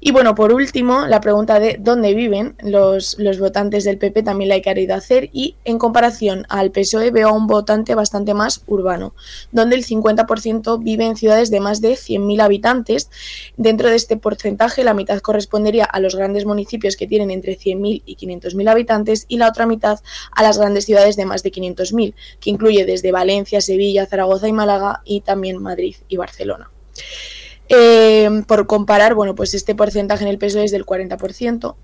[0.00, 4.54] Y bueno, por último, la pregunta de dónde viven los, votantes del PP también la
[4.54, 9.12] he querido hacer y en comparación al PSOE veo a un votante bastante más urbano,
[9.50, 13.10] donde el 50% vive en ciudades de más de 100.000 habitantes.
[13.56, 18.02] Dentro de este porcentaje, la mitad correspondería a los grandes municipios que tienen entre 100.000
[18.06, 19.98] y 500.000 habitantes y la otra mitad
[20.30, 24.52] a las grandes ciudades de más de 500.000, que incluye desde Valencia, Sevilla, Zaragoza y
[24.52, 26.70] Málaga y también Madrid y Barcelona.
[27.68, 31.76] Em, por comparar, bueno, pues este porcentaje en el peso es del 40%.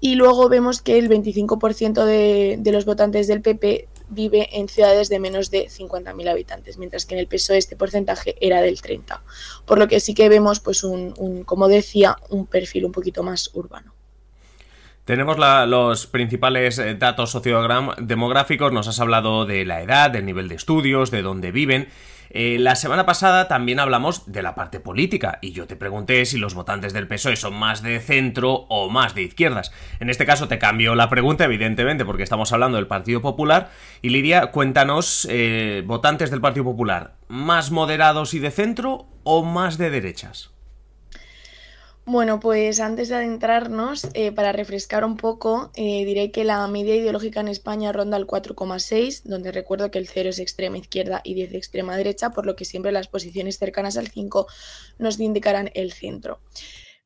[0.00, 5.08] Y luego vemos que el 25% de, de, los votantes del PP vive en ciudades
[5.08, 9.20] de menos de 50.000 habitantes, mientras que en el PSOE este porcentaje era del 30%.
[9.66, 13.22] Por lo que sí que vemos, pues un, un como decía, un perfil un poquito
[13.22, 13.92] más urbano.
[15.10, 20.54] Tenemos los principales eh, datos sociodemográficos, nos has hablado de la edad, del nivel de
[20.54, 21.88] estudios, de dónde viven.
[22.30, 26.38] Eh, la semana pasada también hablamos de la parte política y yo te pregunté si
[26.38, 29.72] los votantes del PSOE son más de centro o más de izquierdas.
[29.98, 33.70] En este caso te cambio la pregunta, evidentemente, porque estamos hablando del Partido Popular.
[34.00, 39.76] Y Lidia, cuéntanos, eh, votantes del Partido Popular, ¿más moderados y de centro o más
[39.76, 40.52] de derechas?
[42.12, 46.96] Bueno, pues antes de adentrarnos, eh, para refrescar un poco, eh, diré que la media
[46.96, 51.34] ideológica en España ronda el 4,6, donde recuerdo que el 0 es extrema izquierda y
[51.34, 54.48] 10 extrema derecha, por lo que siempre las posiciones cercanas al 5
[54.98, 56.40] nos indicarán el centro.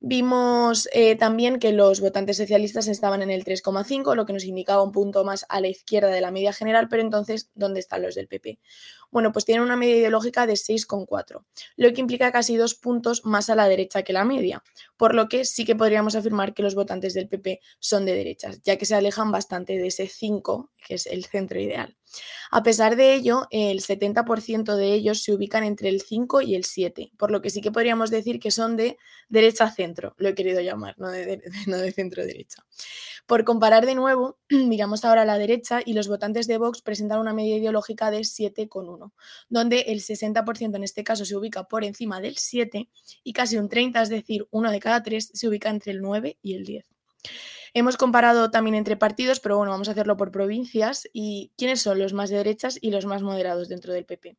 [0.00, 4.82] Vimos eh, también que los votantes socialistas estaban en el 3,5, lo que nos indicaba
[4.82, 8.14] un punto más a la izquierda de la media general, pero entonces, ¿dónde están los
[8.14, 8.58] del PP?
[9.14, 11.44] Bueno, pues tienen una media ideológica de 6,4,
[11.76, 14.64] lo que implica casi dos puntos más a la derecha que la media,
[14.96, 18.60] por lo que sí que podríamos afirmar que los votantes del PP son de derechas,
[18.64, 21.96] ya que se alejan bastante de ese 5, que es el centro ideal.
[22.50, 26.64] A pesar de ello, el 70% de ellos se ubican entre el 5 y el
[26.64, 28.98] 7, por lo que sí que podríamos decir que son de
[29.28, 32.64] derecha-centro, lo he querido llamar, no de, no de centro-derecha.
[33.26, 37.20] Por comparar de nuevo, miramos ahora a la derecha y los votantes de Vox presentan
[37.20, 39.03] una media ideológica de 7,1,
[39.48, 42.88] donde el 60% en este caso se ubica por encima del 7
[43.22, 46.38] y casi un 30, es decir, uno de cada tres, se ubica entre el 9
[46.42, 46.86] y el 10.
[47.76, 51.08] Hemos comparado también entre partidos, pero bueno, vamos a hacerlo por provincias.
[51.12, 54.36] ¿Y quiénes son los más de derechas y los más moderados dentro del PP?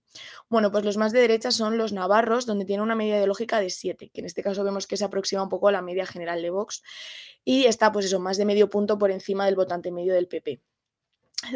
[0.48, 3.70] Bueno, pues los más de derechas son los navarros, donde tiene una media ideológica de
[3.70, 6.42] 7, que en este caso vemos que se aproxima un poco a la media general
[6.42, 6.82] de Vox.
[7.44, 10.62] Y está, pues eso, más de medio punto por encima del votante medio del PP.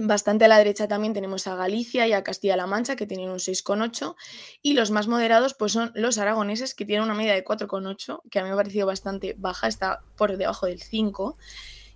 [0.01, 3.39] Bastante a la derecha también tenemos a Galicia y a Castilla-La Mancha, que tienen un
[3.39, 4.15] 6,8.
[4.61, 8.39] Y los más moderados pues son los aragoneses, que tienen una media de 4,8, que
[8.39, 11.37] a mí me ha parecido bastante baja, está por debajo del 5.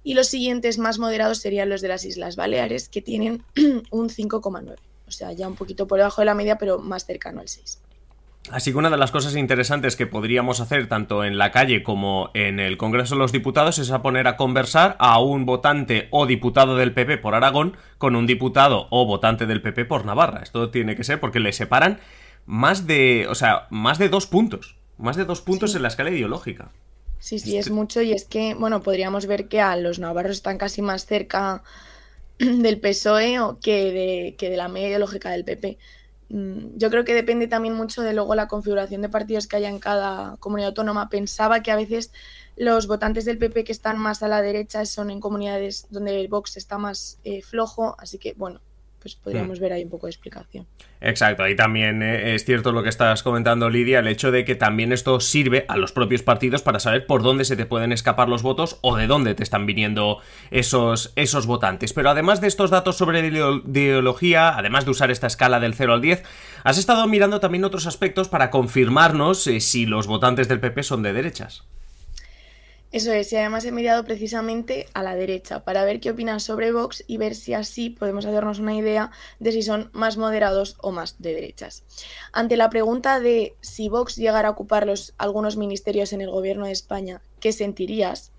[0.04, 3.44] Y los siguientes más moderados serían los de las Islas Baleares, que tienen
[3.92, 4.76] un 5,9.
[5.08, 7.80] O sea, ya un poquito por debajo de la media, pero más cercano al 6.
[8.52, 12.30] Así que una de las cosas interesantes que podríamos hacer tanto en la calle como
[12.34, 16.26] en el Congreso de los Diputados es a poner a conversar a un votante o
[16.26, 20.42] diputado del PP por Aragón con un diputado o votante del PP por Navarra.
[20.44, 22.00] Esto tiene que ser porque le separan
[22.46, 26.12] más de, o sea, más de dos puntos, más de dos puntos en la escala
[26.12, 26.72] ideológica.
[27.20, 30.58] Sí, sí, es mucho y es que, bueno, podríamos ver que a los navarros están
[30.58, 31.64] casi más cerca
[32.38, 35.78] del PSOE que de, que de la media ideológica del PP.
[36.34, 39.70] Mm, yo creo que depende también mucho de luego la configuración de partidos que haya
[39.70, 41.08] en cada comunidad autónoma.
[41.08, 42.12] Pensaba que a veces
[42.56, 46.30] los votantes del PP que están más a la derecha son en comunidades donde el
[46.30, 48.62] Vox está más eh, flojo, así que bueno,
[49.04, 49.62] pues podríamos hmm.
[49.62, 50.66] ver ahí un poco de explicación.
[51.02, 54.56] Exacto, ahí también eh, es cierto lo que estás comentando, Lidia, el hecho de que
[54.56, 58.30] también esto sirve a los propios partidos para saber por dónde se te pueden escapar
[58.30, 60.20] los votos o de dónde te están viniendo
[60.52, 61.92] esos, esos votantes.
[61.92, 66.02] Pero además de estos datos sobre ideología, además de usar esta escala del 0 al
[66.02, 66.24] 10,
[66.64, 71.04] has estado mirando también otros aspectos para confirmarnos eh, si los votantes del PP son
[71.04, 71.66] de derechas.
[72.94, 76.72] Eso es, y además he mirado precisamente a la derecha para ver qué opinan sobre
[76.72, 80.92] Vox y ver si así podemos hacernos una idea de si son más moderados o
[80.92, 81.86] más de derechas.
[82.34, 84.88] Ante la pregunta de si Vox llegara a ocupar
[85.18, 88.32] algunos ministerios en el gobierno de España, ¿qué sentirías?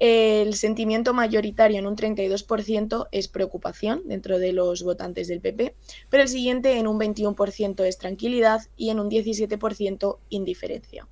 [0.00, 5.74] El sentimiento mayoritario en un 32% es preocupación dentro de los votantes del PP,
[6.08, 11.08] pero el siguiente en un 21% es tranquilidad y en un 17% indiferencia.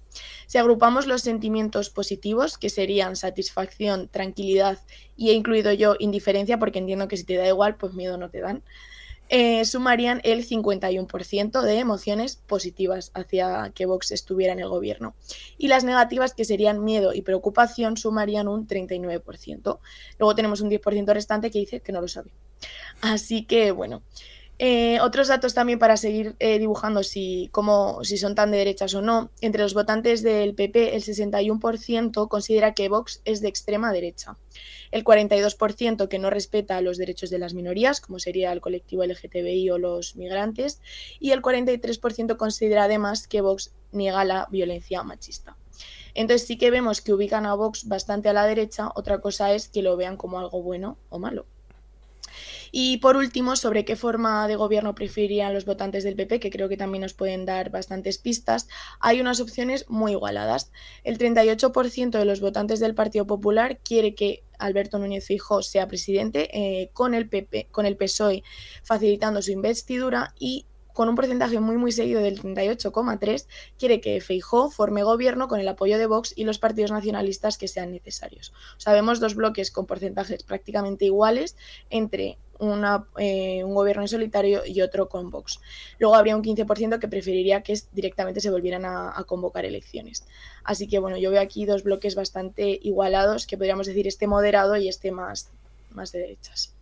[0.47, 4.79] Si agrupamos los sentimientos positivos, que serían satisfacción, tranquilidad
[5.17, 8.31] y he incluido yo indiferencia, porque entiendo que si te da igual, pues miedo no
[8.31, 8.63] te dan,
[9.29, 15.15] eh, sumarían el 51% de emociones positivas hacia que Vox estuviera en el gobierno.
[15.59, 19.79] Y las negativas, que serían miedo y preocupación, sumarían un 39%.
[20.19, 22.31] Luego tenemos un 10% restante que dice que no lo sabe.
[23.01, 24.03] Así que, bueno.
[24.59, 27.51] Eh, otros datos también para seguir eh, dibujando si,
[28.03, 29.31] si son tan de derechas o no.
[29.41, 34.37] Entre los votantes del PP, el 61% considera que Vox es de extrema derecha.
[34.91, 39.71] El 42% que no respeta los derechos de las minorías, como sería el colectivo LGTBI
[39.71, 40.81] o los migrantes.
[41.21, 45.57] Y el 43% considera además que Vox niega la violencia machista.
[46.15, 48.91] Entonces sí que vemos que ubican a Vox bastante a la derecha.
[48.95, 51.45] Otra cosa es que lo vean como algo bueno o malo.
[52.73, 56.69] Y por último, sobre qué forma de gobierno preferirían los votantes del PP, que creo
[56.69, 58.69] que también nos pueden dar bastantes pistas,
[59.01, 60.71] hay unas opciones muy igualadas.
[61.05, 66.49] El 38% de los votantes del Partido Popular quiere que Alberto Núñez Feijóo sea presidente,
[66.53, 68.43] eh, con el PP, con el PSOE
[68.83, 73.47] facilitando su investidura y con un porcentaje muy muy seguido del 38,3,
[73.79, 77.69] quiere que Feijó forme gobierno con el apoyo de Vox y los partidos nacionalistas que
[77.69, 78.55] sean necesarios.
[78.79, 81.55] Sabemos dos bloques con porcentajes prácticamente iguales
[81.91, 82.39] entre
[83.19, 85.61] eh, un gobierno en solitario y otro con Vox.
[85.99, 90.25] Luego habría un 15% que preferiría que directamente se volvieran a, a, convocar elecciones.
[90.65, 94.77] Así que bueno, yo veo aquí dos bloques bastante igualados, que podríamos decir este moderado
[94.77, 95.51] y este más,
[95.91, 96.76] más de derechas.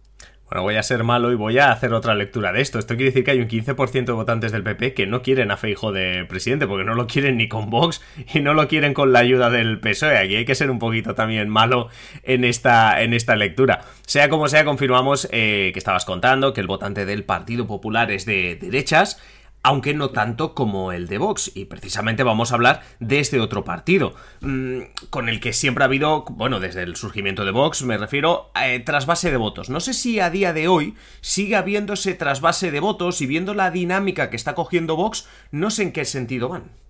[0.51, 2.79] Bueno, voy a ser malo y voy a hacer otra lectura de esto.
[2.79, 5.57] Esto quiere decir que hay un 15% de votantes del PP que no quieren a
[5.57, 8.03] Feijo de presidente, porque no lo quieren ni con Vox
[8.35, 10.19] y no lo quieren con la ayuda del PSOE.
[10.19, 11.89] Aquí hay que ser un poquito también malo
[12.23, 13.81] en esta, en esta lectura.
[14.07, 18.27] Sea como sea, confirmamos eh, que estabas contando que el votante del Partido Popular es
[18.27, 19.21] de derechas
[19.65, 21.51] aunque no tanto como el de Vox.
[21.55, 25.87] Y precisamente vamos a hablar de este otro partido, mm, con el que siempre ha
[25.87, 29.71] habido, bueno, desde el surgimiento de Vox, me refiero, eh, trasvase de votos.
[29.71, 33.71] No sé si a día de hoy sigue habiéndose trasvase de votos y viendo la
[33.71, 36.84] dinámica que está cogiendo Vox, no sé en qué sentido van.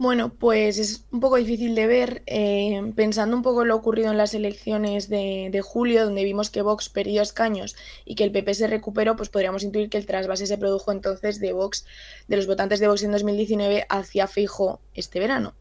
[0.00, 2.22] Bueno, pues es un poco difícil de ver.
[2.26, 6.62] Eh, pensando un poco en lo ocurrido en las elecciones de, julio, donde vimos que
[6.62, 7.74] Vox perdió escaños
[8.04, 11.40] y que el PP se recuperó, pues podríamos intuir que el trasvase se produjo entonces
[11.40, 11.84] de Vox,
[12.28, 15.54] de los votantes de Vox en 2019 hacia Fijo este verano.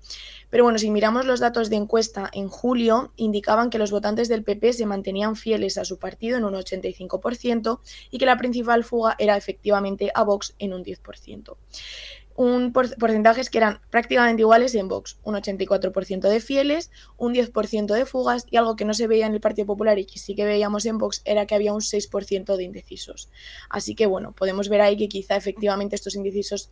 [0.52, 4.44] Pero bueno, si miramos los datos de encuesta en julio, indicaban que los votantes del
[4.44, 7.80] PP se mantenían fieles a su partido en un 85%
[8.12, 11.58] y que la principal fuga era efectivamente a Vox en un 10%
[12.38, 18.06] un porcentajes que eran prácticamente iguales en Vox, un 84% de fieles, un 10% de
[18.06, 20.46] fugas y algo que no se veía en el Partido Popular y que sí que
[20.46, 23.30] veíamos en Vox era que había un 6% de indecisos.
[23.70, 26.70] Así que bueno, podemos ver ahí que quizá efectivamente estos indecisos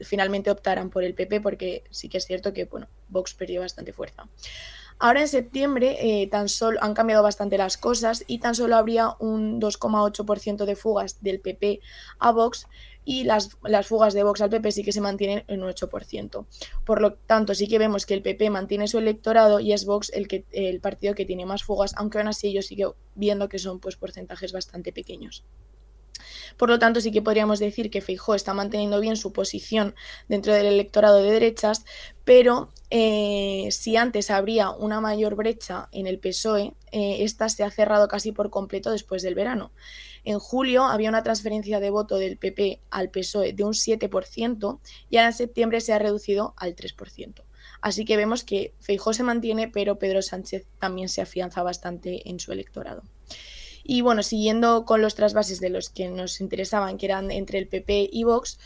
[0.00, 3.92] finalmente optaran por el PP porque sí que es cierto que bueno, Vox perdió bastante
[3.92, 4.26] fuerza.
[4.98, 9.16] Ahora en septiembre eh, tan solo han cambiado bastante las cosas y tan solo habría
[9.18, 11.80] un 2,8% de fugas del PP
[12.18, 12.66] a Vox
[13.04, 16.46] y las, las, fugas de Vox al PP sí que se mantienen en un 8%.
[16.84, 20.10] Por lo tanto, sí que vemos que el PP mantiene su electorado y es Vox
[20.14, 23.58] el, que, el partido que tiene más fugas, aunque aún así yo sigo viendo que
[23.58, 25.44] son pues, porcentajes bastante pequeños.
[26.56, 29.94] Por lo tanto, sí que podríamos decir que Feijó está manteniendo bien su posición
[30.28, 31.84] dentro del electorado de derechas,
[32.24, 37.70] pero eh, si antes habría una mayor brecha en el PSOE, eh, esta se ha
[37.70, 39.72] cerrado casi por completo después del verano.
[40.24, 45.16] En julio había una transferencia de voto del PP al PSOE de un 7% y
[45.16, 47.42] ahora en septiembre se ha reducido al 3%.
[47.82, 52.40] Así que vemos que Feijó se mantiene, pero Pedro Sánchez también se afianza bastante en
[52.40, 53.02] su electorado.
[53.82, 57.68] Y bueno, siguiendo con los trasvases de los que nos interesaban, que eran entre el
[57.68, 58.58] PP y Vox,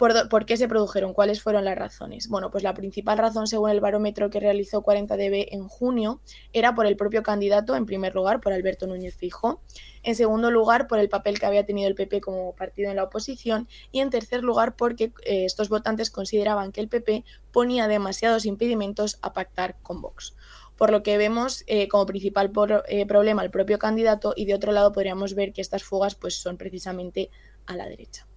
[0.00, 1.12] ¿Por, qué se produjeron?
[1.12, 2.28] ¿Cuáles fueron las razones?
[2.28, 6.22] Bueno, pues la principal razón, según el barómetro que realizó 40DB en junio,
[6.54, 9.60] era por el propio candidato, en primer lugar, por Alberto Núñez Fijo,
[10.02, 13.04] en segundo lugar, por el papel que había tenido el PP como partido en la
[13.04, 17.22] oposición, y en tercer lugar, porque eh, estos votantes consideraban que el PP
[17.52, 20.34] ponía demasiados impedimentos a pactar con Vox
[20.78, 22.50] por lo que vemos eh, como principal
[22.88, 26.40] eh, problema el propio candidato y de otro lado podríamos ver que estas fugas pues,
[26.40, 27.28] son precisamente
[27.66, 28.29] a la derecha.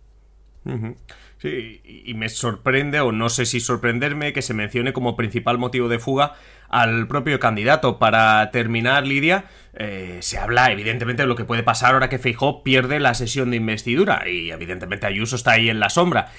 [1.38, 5.90] Sí, y me sorprende, o no sé si sorprenderme, que se mencione como principal motivo
[5.90, 6.36] de fuga
[6.70, 8.00] al propio candidato.
[8.00, 12.64] Para terminar, Lidia, eh, se habla evidentemente de lo que puede pasar ahora que Feijó
[12.64, 16.32] pierde la sesión de investidura y evidentemente Ayuso está ahí en la sombra.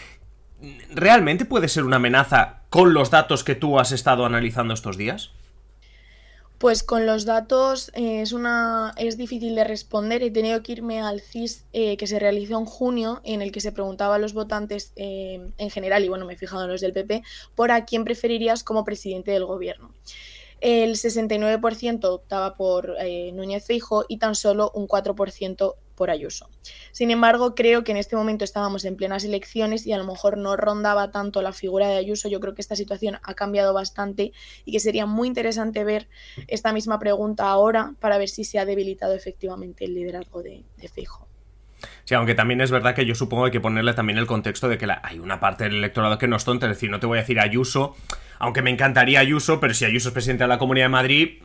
[0.94, 5.32] ¿Realmente puede ser una amenaza con los datos que tú has estado analizando estos días?
[6.64, 10.22] Pues con los datos eh, es, una, es difícil de responder.
[10.22, 13.60] He tenido que irme al CIS eh, que se realizó en junio, en el que
[13.60, 16.80] se preguntaba a los votantes eh, en general, y bueno, me he fijado en los
[16.80, 17.22] del PP,
[17.54, 19.92] por a quién preferirías como presidente del gobierno.
[20.62, 22.96] El 69% optaba por
[23.34, 26.48] Núñez Feijo y tan solo un 4% por Ayuso.
[26.92, 30.36] Sin embargo, creo que en este momento estábamos en plenas elecciones y a lo mejor
[30.36, 32.28] no rondaba tanto la figura de Ayuso.
[32.28, 34.32] Yo creo que esta situación ha cambiado bastante
[34.64, 36.08] y que sería muy interesante ver
[36.48, 40.88] esta misma pregunta ahora para ver si se ha debilitado efectivamente el liderazgo de, de
[40.88, 41.28] Fijo.
[42.04, 44.68] Sí, aunque también es verdad que yo supongo que hay que ponerle también el contexto
[44.68, 47.06] de que hay una parte del electorado que no es tonta, es decir, no te
[47.06, 47.94] voy a decir Ayuso,
[48.38, 51.42] aunque me encantaría Ayuso, pero si Ayuso es presidente de la Comunidad de Madrid,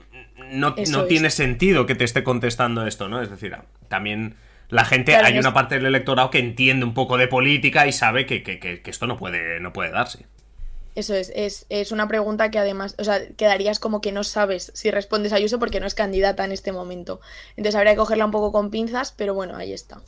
[0.52, 0.74] no,
[1.06, 3.22] tiene sentido que te esté contestando esto, ¿no?
[3.22, 3.56] Es decir,
[3.88, 4.36] también
[4.70, 8.26] la gente, hay una parte del electorado que entiende un poco de política y sabe
[8.26, 10.26] que, esto no puede, no puede darse.
[10.96, 14.72] Eso es, es, es, una pregunta que además, o sea, quedarías como que no sabes
[14.74, 17.22] si respondes a Ayuso porque no es candidata en este momento.
[17.52, 20.02] Entonces habría que cogerla un poco con pinzas, pero bueno, ahí está.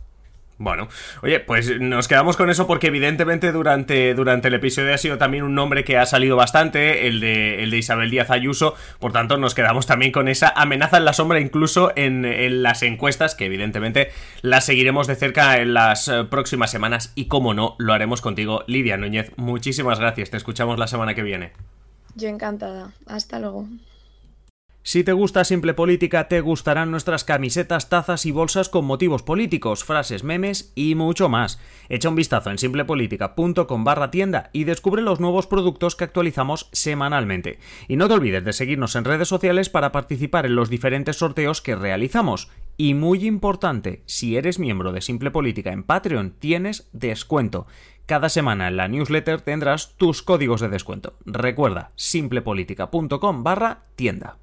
[0.61, 0.89] Bueno,
[1.23, 5.43] oye, pues nos quedamos con eso porque evidentemente durante, durante el episodio ha sido también
[5.43, 9.37] un nombre que ha salido bastante, el de, el de Isabel Díaz Ayuso, por tanto
[9.37, 13.45] nos quedamos también con esa amenaza en la sombra incluso en, en las encuestas, que
[13.45, 14.11] evidentemente
[14.43, 18.63] las seguiremos de cerca en las eh, próximas semanas y como no, lo haremos contigo,
[18.67, 19.31] Lidia Núñez.
[19.37, 21.53] Muchísimas gracias, te escuchamos la semana que viene.
[22.13, 23.65] Yo encantada, hasta luego.
[24.83, 29.83] Si te gusta Simple Política, te gustarán nuestras camisetas, tazas y bolsas con motivos políticos,
[29.83, 31.59] frases, memes y mucho más.
[31.87, 37.59] Echa un vistazo en simplepolitica.com barra tienda y descubre los nuevos productos que actualizamos semanalmente.
[37.87, 41.61] Y no te olvides de seguirnos en redes sociales para participar en los diferentes sorteos
[41.61, 42.49] que realizamos.
[42.75, 47.67] Y muy importante, si eres miembro de Simple Política en Patreon, tienes descuento.
[48.07, 51.17] Cada semana en la newsletter tendrás tus códigos de descuento.
[51.23, 54.37] Recuerda, simplepolitica.com barra tienda.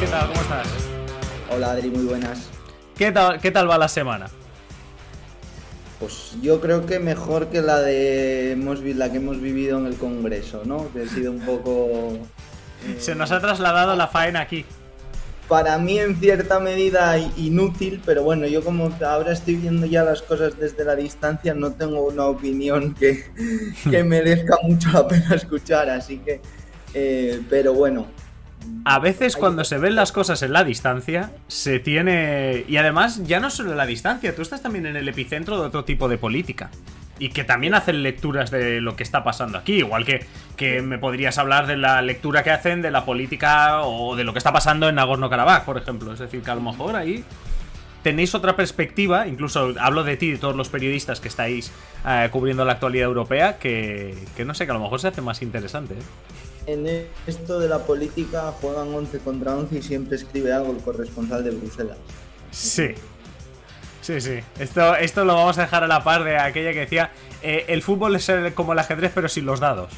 [0.00, 0.28] ¿Qué tal?
[0.28, 0.66] ¿Cómo estás?
[1.50, 2.48] Hola Adri, muy buenas.
[2.96, 4.26] ¿Qué tal, ¿Qué tal va la semana?
[6.00, 8.56] Pues yo creo que mejor que la de
[8.96, 10.92] la que hemos vivido en el Congreso, ¿no?
[10.92, 12.18] Que ha sido un poco.
[12.98, 14.64] Se nos ha trasladado la faena aquí.
[15.48, 20.22] Para mí, en cierta medida, inútil, pero bueno, yo como ahora estoy viendo ya las
[20.22, 23.24] cosas desde la distancia, no tengo una opinión que,
[23.90, 26.40] que merezca mucho la pena escuchar, así que.
[26.94, 28.06] Eh, pero bueno,
[28.84, 32.64] a veces cuando se ven las cosas en la distancia, se tiene...
[32.68, 35.66] Y además, ya no solo en la distancia, tú estás también en el epicentro de
[35.66, 36.70] otro tipo de política.
[37.18, 40.98] Y que también hacen lecturas de lo que está pasando aquí, igual que, que me
[40.98, 44.52] podrías hablar de la lectura que hacen de la política o de lo que está
[44.52, 46.12] pasando en Nagorno-Karabaj, por ejemplo.
[46.12, 47.24] Es decir, que a lo mejor ahí
[48.02, 51.72] tenéis otra perspectiva, incluso hablo de ti y de todos los periodistas que estáis
[52.06, 55.22] eh, cubriendo la actualidad europea, que, que, no sé, que a lo mejor se hace
[55.22, 55.94] más interesante.
[55.94, 56.02] ¿eh?
[56.66, 61.44] En esto de la política juegan 11 contra 11 y siempre escribe algo el corresponsal
[61.44, 61.98] de Bruselas.
[62.50, 62.94] Sí.
[64.00, 64.40] Sí, sí.
[64.58, 67.10] Esto, esto lo vamos a dejar a la par de aquella que decía,
[67.42, 69.92] eh, el fútbol es como el ajedrez pero sin los dados.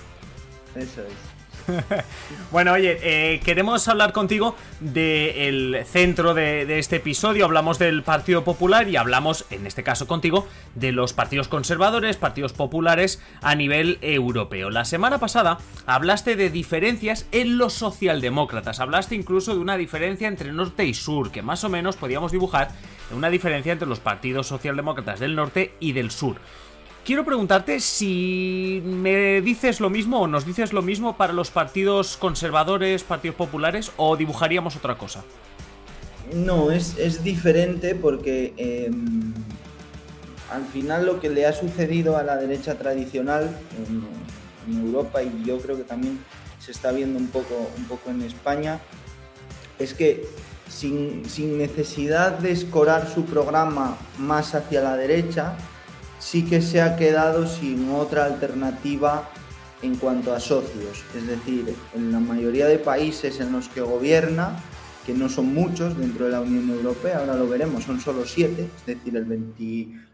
[0.77, 1.36] Eso es.
[2.51, 7.45] bueno, oye, eh, queremos hablar contigo del centro de, este episodio.
[7.45, 12.53] Hablamos del Partido Popular y hablamos, en este caso contigo, de los partidos conservadores, partidos
[12.53, 14.71] populares a nivel europeo.
[14.71, 18.81] La semana pasada hablaste de diferencias en los socialdemócratas.
[18.81, 22.71] Hablaste incluso de una diferencia entre norte y sur, que más o menos podíamos dibujar
[23.14, 26.37] una diferencia entre los partidos socialdemócratas del norte y del sur.
[27.07, 32.17] Quiero preguntarte si me dices lo mismo o nos dices lo mismo para los partidos
[32.17, 35.23] conservadores, partidos populares o dibujaríamos otra cosa.
[36.35, 39.33] No, es, diferente porque em,
[40.51, 43.57] al final lo que le ha sucedido a la derecha tradicional,
[44.67, 46.19] en Europa y yo creo que también
[46.59, 48.81] se está viendo un poco, un poco en España,
[49.79, 50.27] es que
[50.69, 55.57] sin, sin necesidad de escorar su programa más hacia la derecha,
[56.27, 59.31] sí que se ha quedado sin otra alternativa
[59.81, 61.05] en cuanto a socios.
[61.16, 64.61] Es decir, en la mayoría de países en los que gobierna,
[65.07, 68.68] que no son muchos dentro de la Unión Europea, ahora lo veremos, son solo siete,
[68.79, 69.16] es decir,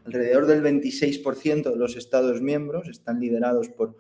[0.05, 3.97] alrededor del 26% de los Estados miembros están liderados por,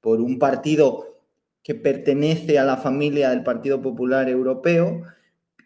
[0.00, 1.22] por un partido
[1.62, 5.04] que pertenece a la familia del Partido Popular Europeo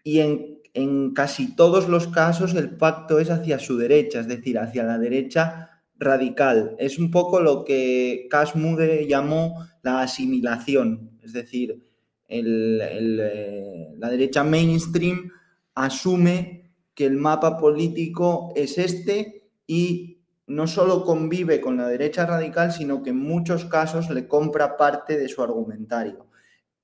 [0.05, 4.59] y en, en casi todos los casos el pacto es hacia su derecha, es decir,
[4.59, 6.77] hacia la derecha radical.
[6.79, 11.83] Es un poco lo que Casmude llamó la asimilación, es decir,
[12.29, 15.31] eh, la derecha mainstream
[15.75, 22.73] asume que el mapa político es este y no solo convive con la derecha radical,
[22.73, 26.27] sino que en muchos casos le compra parte de su argumentario.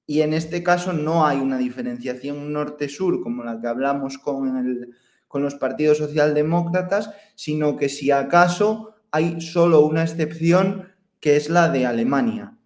[0.07, 4.91] Y en este caso no hay una diferenciación norte-sur como la que hablamos con,
[5.29, 10.89] con los partidos socialdemócratas, sino que si acaso hay solo una excepción
[11.21, 12.57] que es la de Alemania.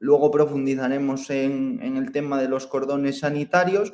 [0.00, 3.92] Luego profundizaremos en, el tema de los cordones sanitarios.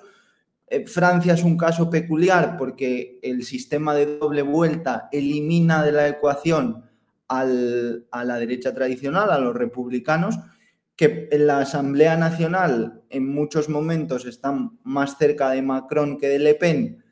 [0.69, 6.09] Eh, Francia es un caso peculiar porque el sistema de doble vuelta elimina de la
[6.09, 6.85] ecuación
[7.29, 10.39] a la derecha tradicional, a los republicanos,
[10.95, 16.39] que en la Asamblea Nacional en muchos momentos están más cerca de Macron que de
[16.39, 17.05] Le Pen,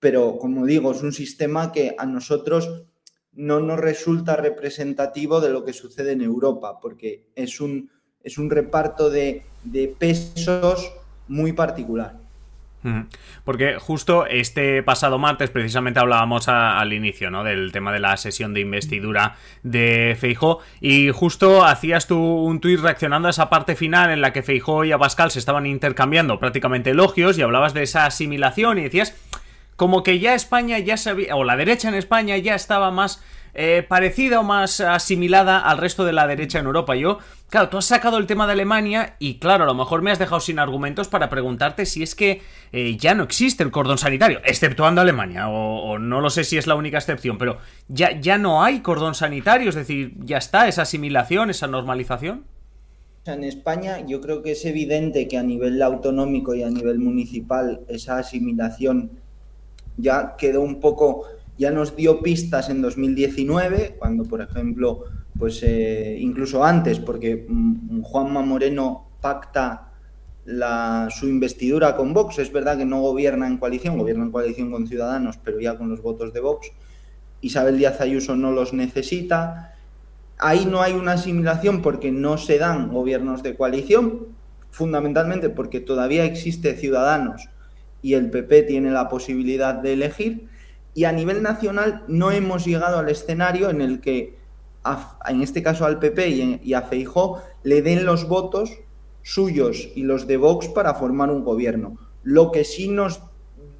[0.00, 2.86] pero como digo, es un sistema que a nosotros
[3.32, 7.90] no nos resulta representativo de lo que sucede en Europa, porque es un,
[8.22, 9.44] es un reparto de,
[9.98, 10.92] pesos
[11.28, 12.18] muy particular.
[13.44, 17.44] Porque justo este pasado martes precisamente hablábamos al inicio ¿no?
[17.44, 22.80] del tema de la sesión de investidura de Feijó y justo hacías tú un tuit
[22.80, 26.90] reaccionando a esa parte final en la que Feijó y Abascal se estaban intercambiando prácticamente
[26.92, 29.14] elogios y hablabas de esa asimilación y decías
[29.80, 33.22] como que ya España ya sabía, o la derecha en España ya estaba más
[33.54, 36.96] eh, parecida o más asimilada al resto de la derecha en Europa.
[36.96, 37.18] Yo,
[37.48, 40.18] claro, tú has sacado el tema de Alemania y claro, a lo mejor me has
[40.18, 44.42] dejado sin argumentos para preguntarte si es que eh, ya no existe el cordón sanitario,
[44.44, 47.56] exceptuando Alemania, o, no lo sé si es la única excepción, pero
[47.88, 52.44] ya, ya no hay cordón sanitario, es decir, ya está esa asimilación, esa normalización.
[53.24, 57.80] En España yo creo que es evidente que a nivel autonómico y a nivel municipal
[57.88, 59.12] esa asimilación
[60.00, 61.24] ya quedó un poco,
[61.58, 65.04] ya nos dio pistas en 2019, cuando por ejemplo,
[65.38, 69.86] pues eh, incluso antes, porque mm, Juanma Moreno pacta
[71.10, 74.88] su investidura con Vox, es verdad que no gobierna en coalición, gobierna en coalición con
[74.88, 76.72] Ciudadanos, pero ya con los votos de Vox.
[77.40, 79.74] Isabel Díaz Ayuso no los necesita.
[80.38, 84.28] Ahí no hay una asimilación porque no se dan gobiernos de coalición,
[84.70, 87.48] fundamentalmente porque todavía existe Ciudadanos
[88.02, 90.48] y el PP tiene la posibilidad de elegir.
[90.94, 94.36] Y a nivel nacional no hemos llegado al escenario en el que,
[95.28, 98.78] en este caso al PP y, a Feijó, le den los votos
[99.22, 101.96] suyos y los de Vox para formar un gobierno.
[102.22, 103.22] Lo que sí nos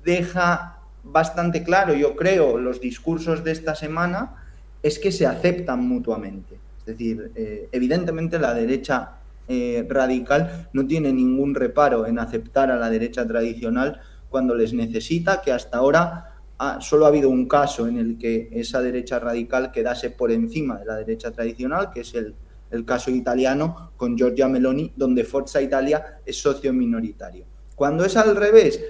[0.05, 4.37] deja bastante claro, yo creo, los discursos de esta semana,
[4.83, 6.59] es que se aceptan mutuamente.
[6.81, 12.77] Es decir, eh, evidentemente la derecha eh, radical no tiene ningún reparo en aceptar a
[12.77, 14.01] la derecha tradicional
[14.31, 16.27] cuando les necesita, que hasta ahora
[16.81, 20.87] solo ha habido un caso en el que esa derecha radical quedase por encima de
[20.87, 22.35] la derecha tradicional, que es el,
[22.71, 27.45] el caso italiano con Giorgia Meloni, donde Forza Italia es socio minoritario.
[27.75, 28.81] Cuando es al revés,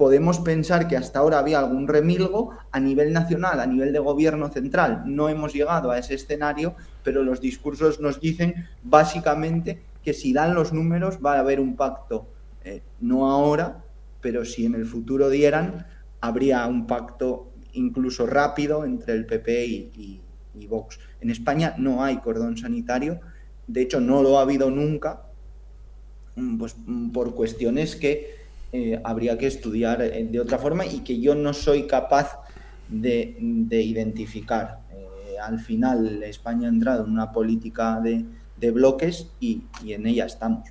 [0.00, 4.48] podemos pensar que hasta ahora había algún remilgo a nivel nacional, a nivel de gobierno
[4.48, 5.02] central.
[5.06, 6.74] No hemos llegado a ese escenario,
[7.04, 11.76] pero los discursos nos dicen básicamente que si dan los números va a haber un
[11.76, 12.26] pacto,
[12.64, 13.84] eh, no ahora,
[14.20, 15.86] pero si en el futuro dieran,
[16.20, 20.20] habría un pacto incluso rápido entre el PP y,
[20.68, 20.98] Vox.
[21.20, 23.20] En España no hay cordón sanitario,
[23.66, 25.22] de hecho no lo ha habido nunca,
[26.36, 28.34] mm, pues mm, por cuestiones que
[28.72, 32.38] eh, habría que estudiar eh, de otra forma y que yo no soy capaz
[32.88, 33.36] de,
[33.70, 34.80] identificar.
[35.42, 40.68] al final España ha entrado en una política de, bloques y en ella estamos.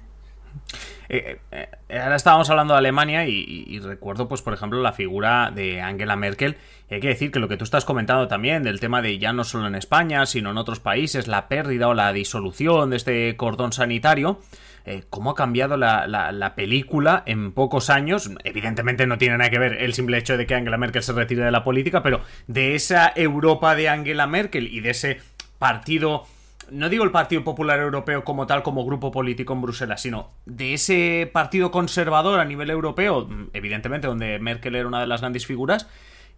[1.11, 5.81] Eh, eh, ahora estábamos hablando de Alemania y, recuerdo, pues, por ejemplo, la figura de
[5.81, 6.57] Angela Merkel.
[6.91, 9.43] hay que decir que lo que tú estás comentando también, del tema de ya no
[9.43, 13.73] solo en España, sino en otros países, la pérdida o la disolución de este cordón
[13.73, 14.39] sanitario,
[14.85, 18.29] eh, cómo ha cambiado la, película en pocos años.
[18.43, 21.43] Evidentemente no tiene nada que ver el simple hecho de que Angela Merkel se retire
[21.43, 25.21] de la política, pero de esa Europa de Angela Merkel y de ese
[25.57, 26.25] partido
[26.71, 30.73] no digo el Partido Popular Europeo como tal, como grupo político en Bruselas, sino de
[30.73, 35.87] ese partido conservador a nivel europeo, evidentemente donde Merkel era una de las grandes figuras,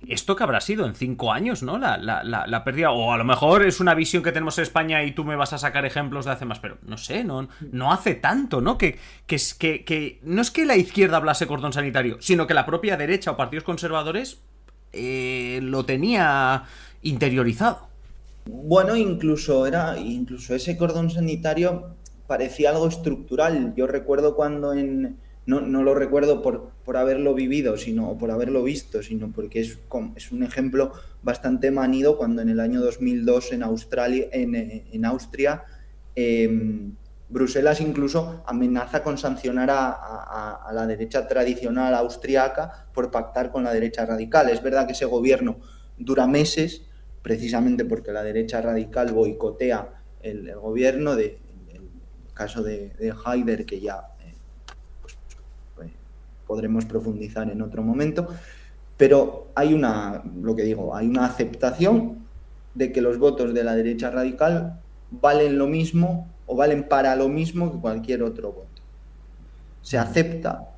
[0.07, 1.77] esto que habrá sido en cinco años, ¿no?
[1.77, 2.91] La, la, la, pérdida.
[2.91, 5.53] O a lo mejor es una visión que tenemos en España y tú me vas
[5.53, 8.77] a sacar ejemplos de hace más, pero no sé, no, no hace tanto, ¿no?
[8.77, 12.65] Que, que, que, que no es que la izquierda hablase cordón sanitario, sino que la
[12.65, 14.41] propia derecha o partidos conservadores
[14.93, 16.63] eh, lo tenía
[17.01, 17.90] interiorizado.
[18.45, 21.95] Bueno, incluso era, incluso ese cordón sanitario
[22.27, 23.73] parecía algo estructural.
[23.75, 28.63] Yo recuerdo cuando en, no, no lo recuerdo por, por, haberlo vivido, sino por haberlo
[28.63, 29.79] visto, sino porque es,
[30.15, 35.63] es un ejemplo bastante manido cuando en el año 2002 en, Australia, en, Austria
[36.15, 36.93] em,
[37.29, 44.05] Bruselas incluso amenaza con sancionar a, la derecha tradicional austriaca por pactar con la derecha
[44.05, 44.49] radical.
[44.49, 45.57] Es verdad que ese gobierno
[45.97, 46.83] dura meses,
[47.21, 51.37] precisamente porque la derecha radical boicotea el, gobierno, de,
[51.69, 51.81] el
[52.33, 54.33] caso de, de Haider, que ya eh,
[55.01, 55.17] pues,
[55.75, 55.89] pues,
[56.47, 58.27] podremos profundizar en otro momento,
[58.97, 62.25] pero hay una, lo que digo, hay una aceptación
[62.75, 67.27] de que los votos de la derecha radical valen lo mismo o valen para lo
[67.27, 68.81] mismo que cualquier otro voto.
[69.81, 70.69] Se acepta,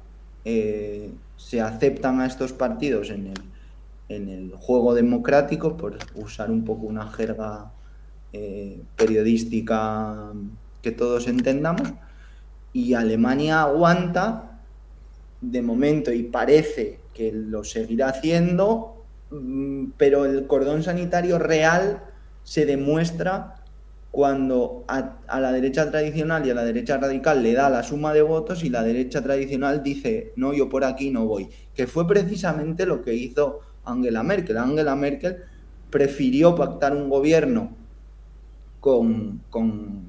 [0.45, 3.52] eh, se aceptan a estos partidos en el,
[4.15, 7.71] en el juego democrático, por usar un poco una jerga
[8.31, 10.31] eh, periodística
[10.81, 11.93] que todos entendamos,
[12.73, 14.59] y Alemania aguanta
[15.41, 22.03] de momento y parece que lo seguirá haciendo, mm, pero el cordón sanitario real
[22.43, 23.55] se demuestra
[24.13, 28.21] cuando a, la derecha tradicional y a la derecha radical le da la suma de
[28.21, 32.85] votos y la derecha tradicional dice, no, yo por aquí no voy, que fue precisamente
[32.85, 34.57] lo que hizo Angela Merkel.
[34.57, 35.37] Angela Merkel
[35.89, 37.75] prefirió pactar un gobierno
[38.79, 39.41] con,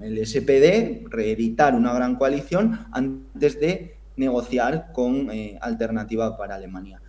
[0.03, 7.01] el SPD, reeditar una gran coalición, antes de negociar con eh, Alternativa para Alemania.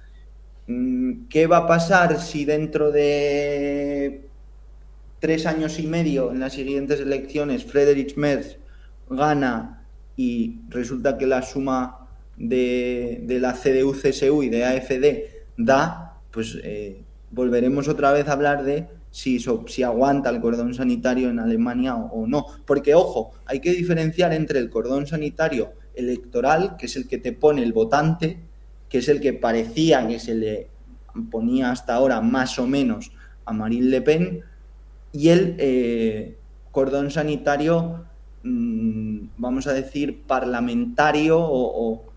[0.67, 4.27] Mm, ¿Qué va a pasar si dentro de
[5.19, 8.57] tres años y medio en las siguientes elecciones Friedrich Merz
[9.09, 12.07] gana y resulta que la suma
[12.37, 16.04] de, la CDU, CSU y de AFD da,
[16.35, 21.39] pues eh, volveremos otra vez a hablar de si, si aguanta el cordón sanitario en
[21.39, 22.45] Alemania o, no.
[22.65, 27.31] Porque, ojo, hay que diferenciar entre el cordón sanitario electoral, que es el que te
[27.31, 28.37] pone el votante,
[28.89, 30.67] que es el que parecía que se le
[31.31, 33.13] ponía hasta ahora más o menos
[33.45, 34.41] a Marine Le Pen,
[35.13, 36.35] y el eh,
[36.71, 38.03] cordón sanitario,
[38.43, 42.11] mm, vamos a decir, parlamentario o,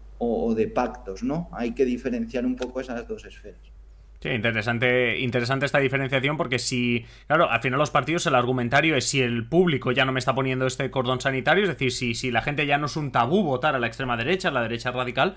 [0.57, 1.49] de pactos, ¿no?
[1.53, 3.68] Hay que diferenciar un poco esas dos esferas.
[4.21, 9.09] Sí, interesante, interesante esta diferenciación porque si, claro, al final los partidos el argumentario es
[9.09, 12.33] si el público ya no me está poniendo este cordón sanitario, es decir, si, si
[12.33, 14.91] la gente ya no es un tabú votar a la extrema derecha, a la derecha
[14.91, 15.37] radical,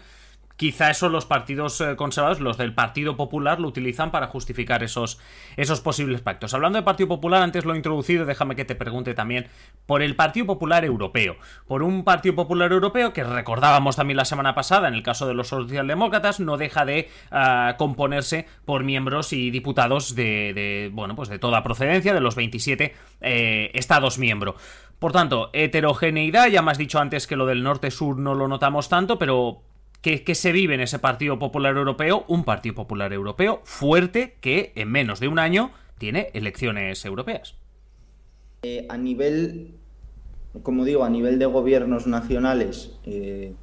[0.55, 5.19] quizá eso los partidos eh, conservadores, los del Partido Popular, lo utilizan para justificar esos,
[5.57, 6.53] esos posibles pactos.
[6.53, 9.47] Hablando del Partido Popular, antes lo he introducido, déjame que te pregunte también
[9.85, 11.37] por el Partido Popular Europeo.
[11.67, 15.33] Por un Partido Popular Europeo que recordábamos también la semana pasada, en el caso de
[15.33, 21.39] los socialdemócratas, no deja de ah, componerse por miembros y diputados de, bueno, pues de
[21.39, 24.55] toda procedencia, de los 27 eh, estados miembros.
[24.99, 28.87] Por tanto, heterogeneidad, ya me has dicho antes que lo del norte-sur no lo notamos
[28.87, 29.63] tanto, pero
[30.01, 34.89] que, se vive en ese Partido Popular Europeo, un Partido Popular Europeo fuerte que en
[34.89, 37.55] menos de un año tiene elecciones europeas.
[38.63, 39.75] Eh, a nivel,
[40.63, 43.53] como digo, a nivel de gobiernos nacionales, eh,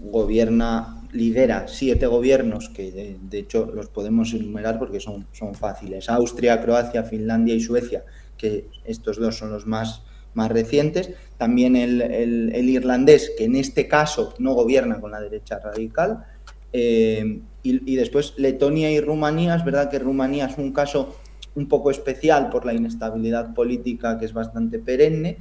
[0.00, 6.08] gobierna, lidera siete gobiernos que de, de, hecho los podemos enumerar porque son, son fáciles.
[6.08, 8.04] Austria, Croacia, Finlandia y Suecia,
[8.38, 10.02] que estos dos son los más
[10.34, 11.10] más recientes.
[11.42, 16.24] También el, irlandés, que en este caso no gobierna con la derecha radical.
[16.72, 19.56] Eh, y, después Letonia y Rumanía.
[19.56, 21.16] Es verdad que Rumanía es un caso
[21.56, 25.38] un poco especial por la inestabilidad política que es bastante perenne.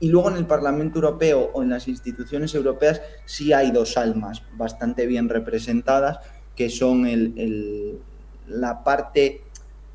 [0.00, 4.42] Y luego en el Parlamento Europeo o en las instituciones europeas sí hay dos almas
[4.56, 6.18] bastante bien representadas,
[6.56, 8.00] que son el,
[8.48, 9.42] la parte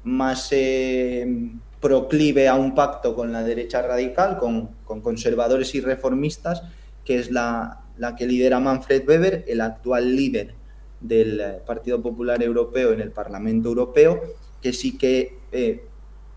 [0.03, 0.47] más...
[0.53, 4.69] Eh, proclive a un pacto con la derecha radical, con,
[5.01, 6.63] conservadores y reformistas,
[7.05, 7.85] que es la,
[8.17, 10.53] que lidera Manfred Weber, el actual líder
[10.99, 14.21] del eh, Partido Popular Europeo en el Parlamento Europeo,
[14.61, 15.85] que sí que, eh,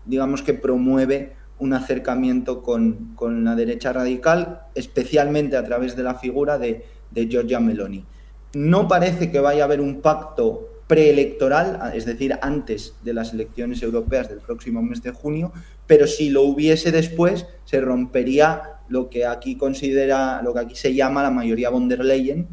[0.05, 6.57] digamos que promueve un acercamiento con, la derecha radical, especialmente a través de la figura
[6.57, 8.05] de, de Giorgia Meloni.
[8.53, 13.81] No parece que vaya a haber un pacto preelectoral, es decir, antes de las elecciones
[13.81, 15.53] europeas del próximo mes de junio,
[15.87, 20.93] pero si lo hubiese después, se rompería lo que aquí considera, lo que aquí se
[20.93, 22.47] llama la mayoría von der Leyen,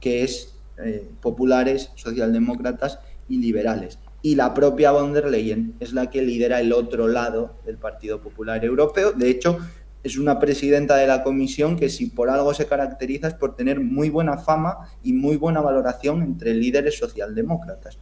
[0.00, 3.98] que es eh, populares, socialdemócratas y liberales.
[4.22, 8.20] Y la propia von der Leyen es la que lidera el otro lado del Partido
[8.20, 9.12] Popular Europeo.
[9.12, 9.58] De hecho,
[10.04, 13.80] es una presidenta de la comisión que si por algo se caracteriza es por tener
[13.80, 17.98] muy buena fama y muy buena valoración entre líderes socialdemócratas.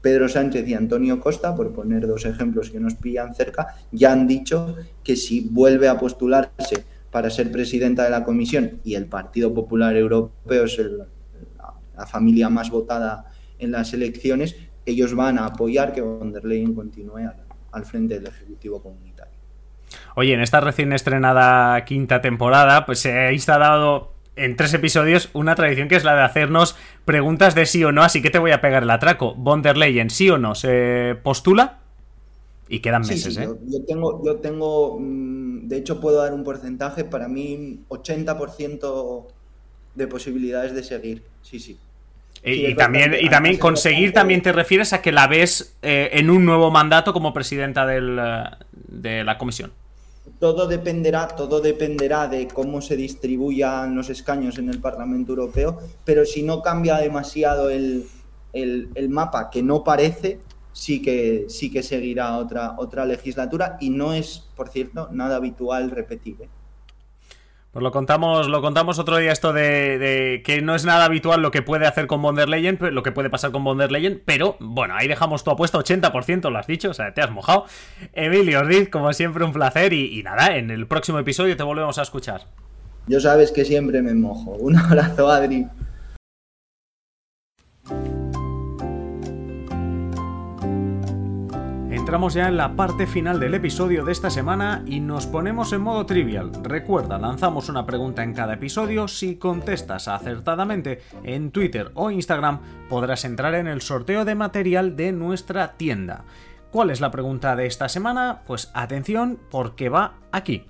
[0.00, 4.26] Pedro Sánchez y Antonio Costa, por poner dos ejemplos que nos pillan cerca, ya han
[4.26, 4.74] dicho
[5.04, 9.94] que si vuelve a postularse para ser presidenta de la comisión y el Partido Popular
[9.94, 13.26] Europeo es la, familia más votada
[13.60, 17.30] en las elecciones, ellos van a apoyar que von der Leyen continúe
[17.70, 19.11] al, frente del Ejecutivo Comunitario.
[20.14, 25.54] Oye, en esta recién estrenada quinta temporada, pues se ha instalado en tres episodios una
[25.54, 28.50] tradición que es la de hacernos preguntas de sí o no, así que te voy
[28.50, 29.34] a pegar el atraco.
[29.34, 30.54] Von der Leyen, ¿sí o no?
[30.54, 31.78] ¿Se postula?
[32.68, 33.48] Y quedan meses, ¿eh?
[33.66, 39.26] Yo, tengo, yo tengo, mm, de hecho puedo dar un porcentaje, para mí 80%
[39.94, 41.78] de posibilidades de seguir, sí, sí.
[42.44, 46.44] Y, también, y también conseguir, también te refieres a que la ves eh, en un
[46.44, 48.44] nuevo mandato como presidenta del, eh,
[48.88, 49.70] de la comisión
[50.42, 56.26] todo dependerá, todo dependerá de cómo se distribuyan los escaños en el Parlamento Europeo, pero
[56.26, 58.08] si no cambia demasiado el,
[59.08, 60.40] mapa, que no parece,
[60.72, 65.92] sí que, sí que seguirá otra, otra legislatura y no es, por cierto, nada habitual
[65.92, 66.42] repetir.
[66.42, 66.48] ¿eh?
[67.72, 71.50] Pues lo contamos, lo contamos otro día esto de, que no es nada habitual lo
[71.50, 74.22] que puede hacer con von der Leyen, lo que puede pasar con von der Leyen,
[74.26, 77.64] pero bueno, ahí dejamos tu apuesta, 80% lo has dicho, o sea, te has mojado.
[78.12, 81.96] Emilio Ordiz, como siempre, un placer y, y nada, en el próximo episodio te volvemos
[81.96, 82.42] a escuchar.
[83.06, 84.50] Yo sabes que siempre me mojo.
[84.52, 85.66] Un abrazo, Adri.
[92.12, 95.80] Entramos ya en la parte final del episodio de esta semana y nos ponemos en
[95.80, 96.52] modo trivial.
[96.62, 99.08] Recuerda, lanzamos una pregunta en cada episodio.
[99.08, 102.60] Si contestas acertadamente en Twitter o Instagram,
[102.90, 106.26] podrás entrar en el sorteo de material de nuestra tienda.
[106.70, 108.42] ¿Cuál es la pregunta de esta semana?
[108.46, 110.66] Pues atención porque va aquí.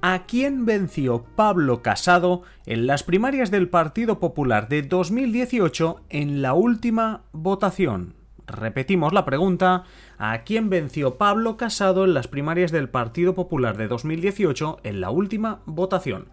[0.00, 6.54] ¿A quién venció Pablo Casado en las primarias del Partido Popular de 2018 en la
[6.54, 8.17] última votación?
[8.48, 9.84] Repetimos la pregunta,
[10.16, 15.10] ¿a quién venció Pablo Casado en las primarias del Partido Popular de 2018 en la
[15.10, 16.28] última votación?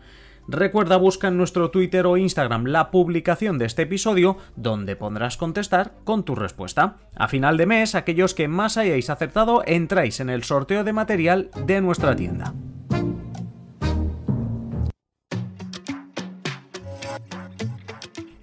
[0.47, 5.93] Recuerda busca en nuestro Twitter o Instagram la publicación de este episodio donde podrás contestar
[6.03, 6.97] con tu respuesta.
[7.15, 11.49] A final de mes, aquellos que más hayáis acertado entráis en el sorteo de material
[11.65, 12.53] de nuestra tienda.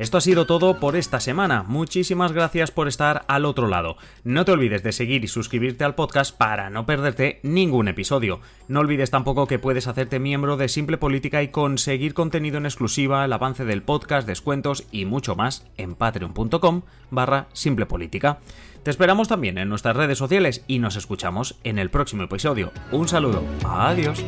[0.02, 1.62] Esto ha sido todo por esta semana.
[1.62, 3.96] Muchísimas gracias por estar al otro lado.
[4.24, 8.40] No te olvides de seguir y suscribirte al podcast para no perderte ningún episodio.
[8.66, 13.24] No olvides tampoco que puedes hacerte miembro de Simple Política y conseguir contenido en exclusiva,
[13.24, 16.82] el avance del podcast, descuentos y mucho más en patreon.com
[17.12, 18.40] barra Simple Política.
[18.82, 22.72] Te esperamos también en nuestras redes sociales y nos escuchamos en el próximo episodio.
[22.90, 23.44] Un saludo.
[23.64, 24.24] Adiós.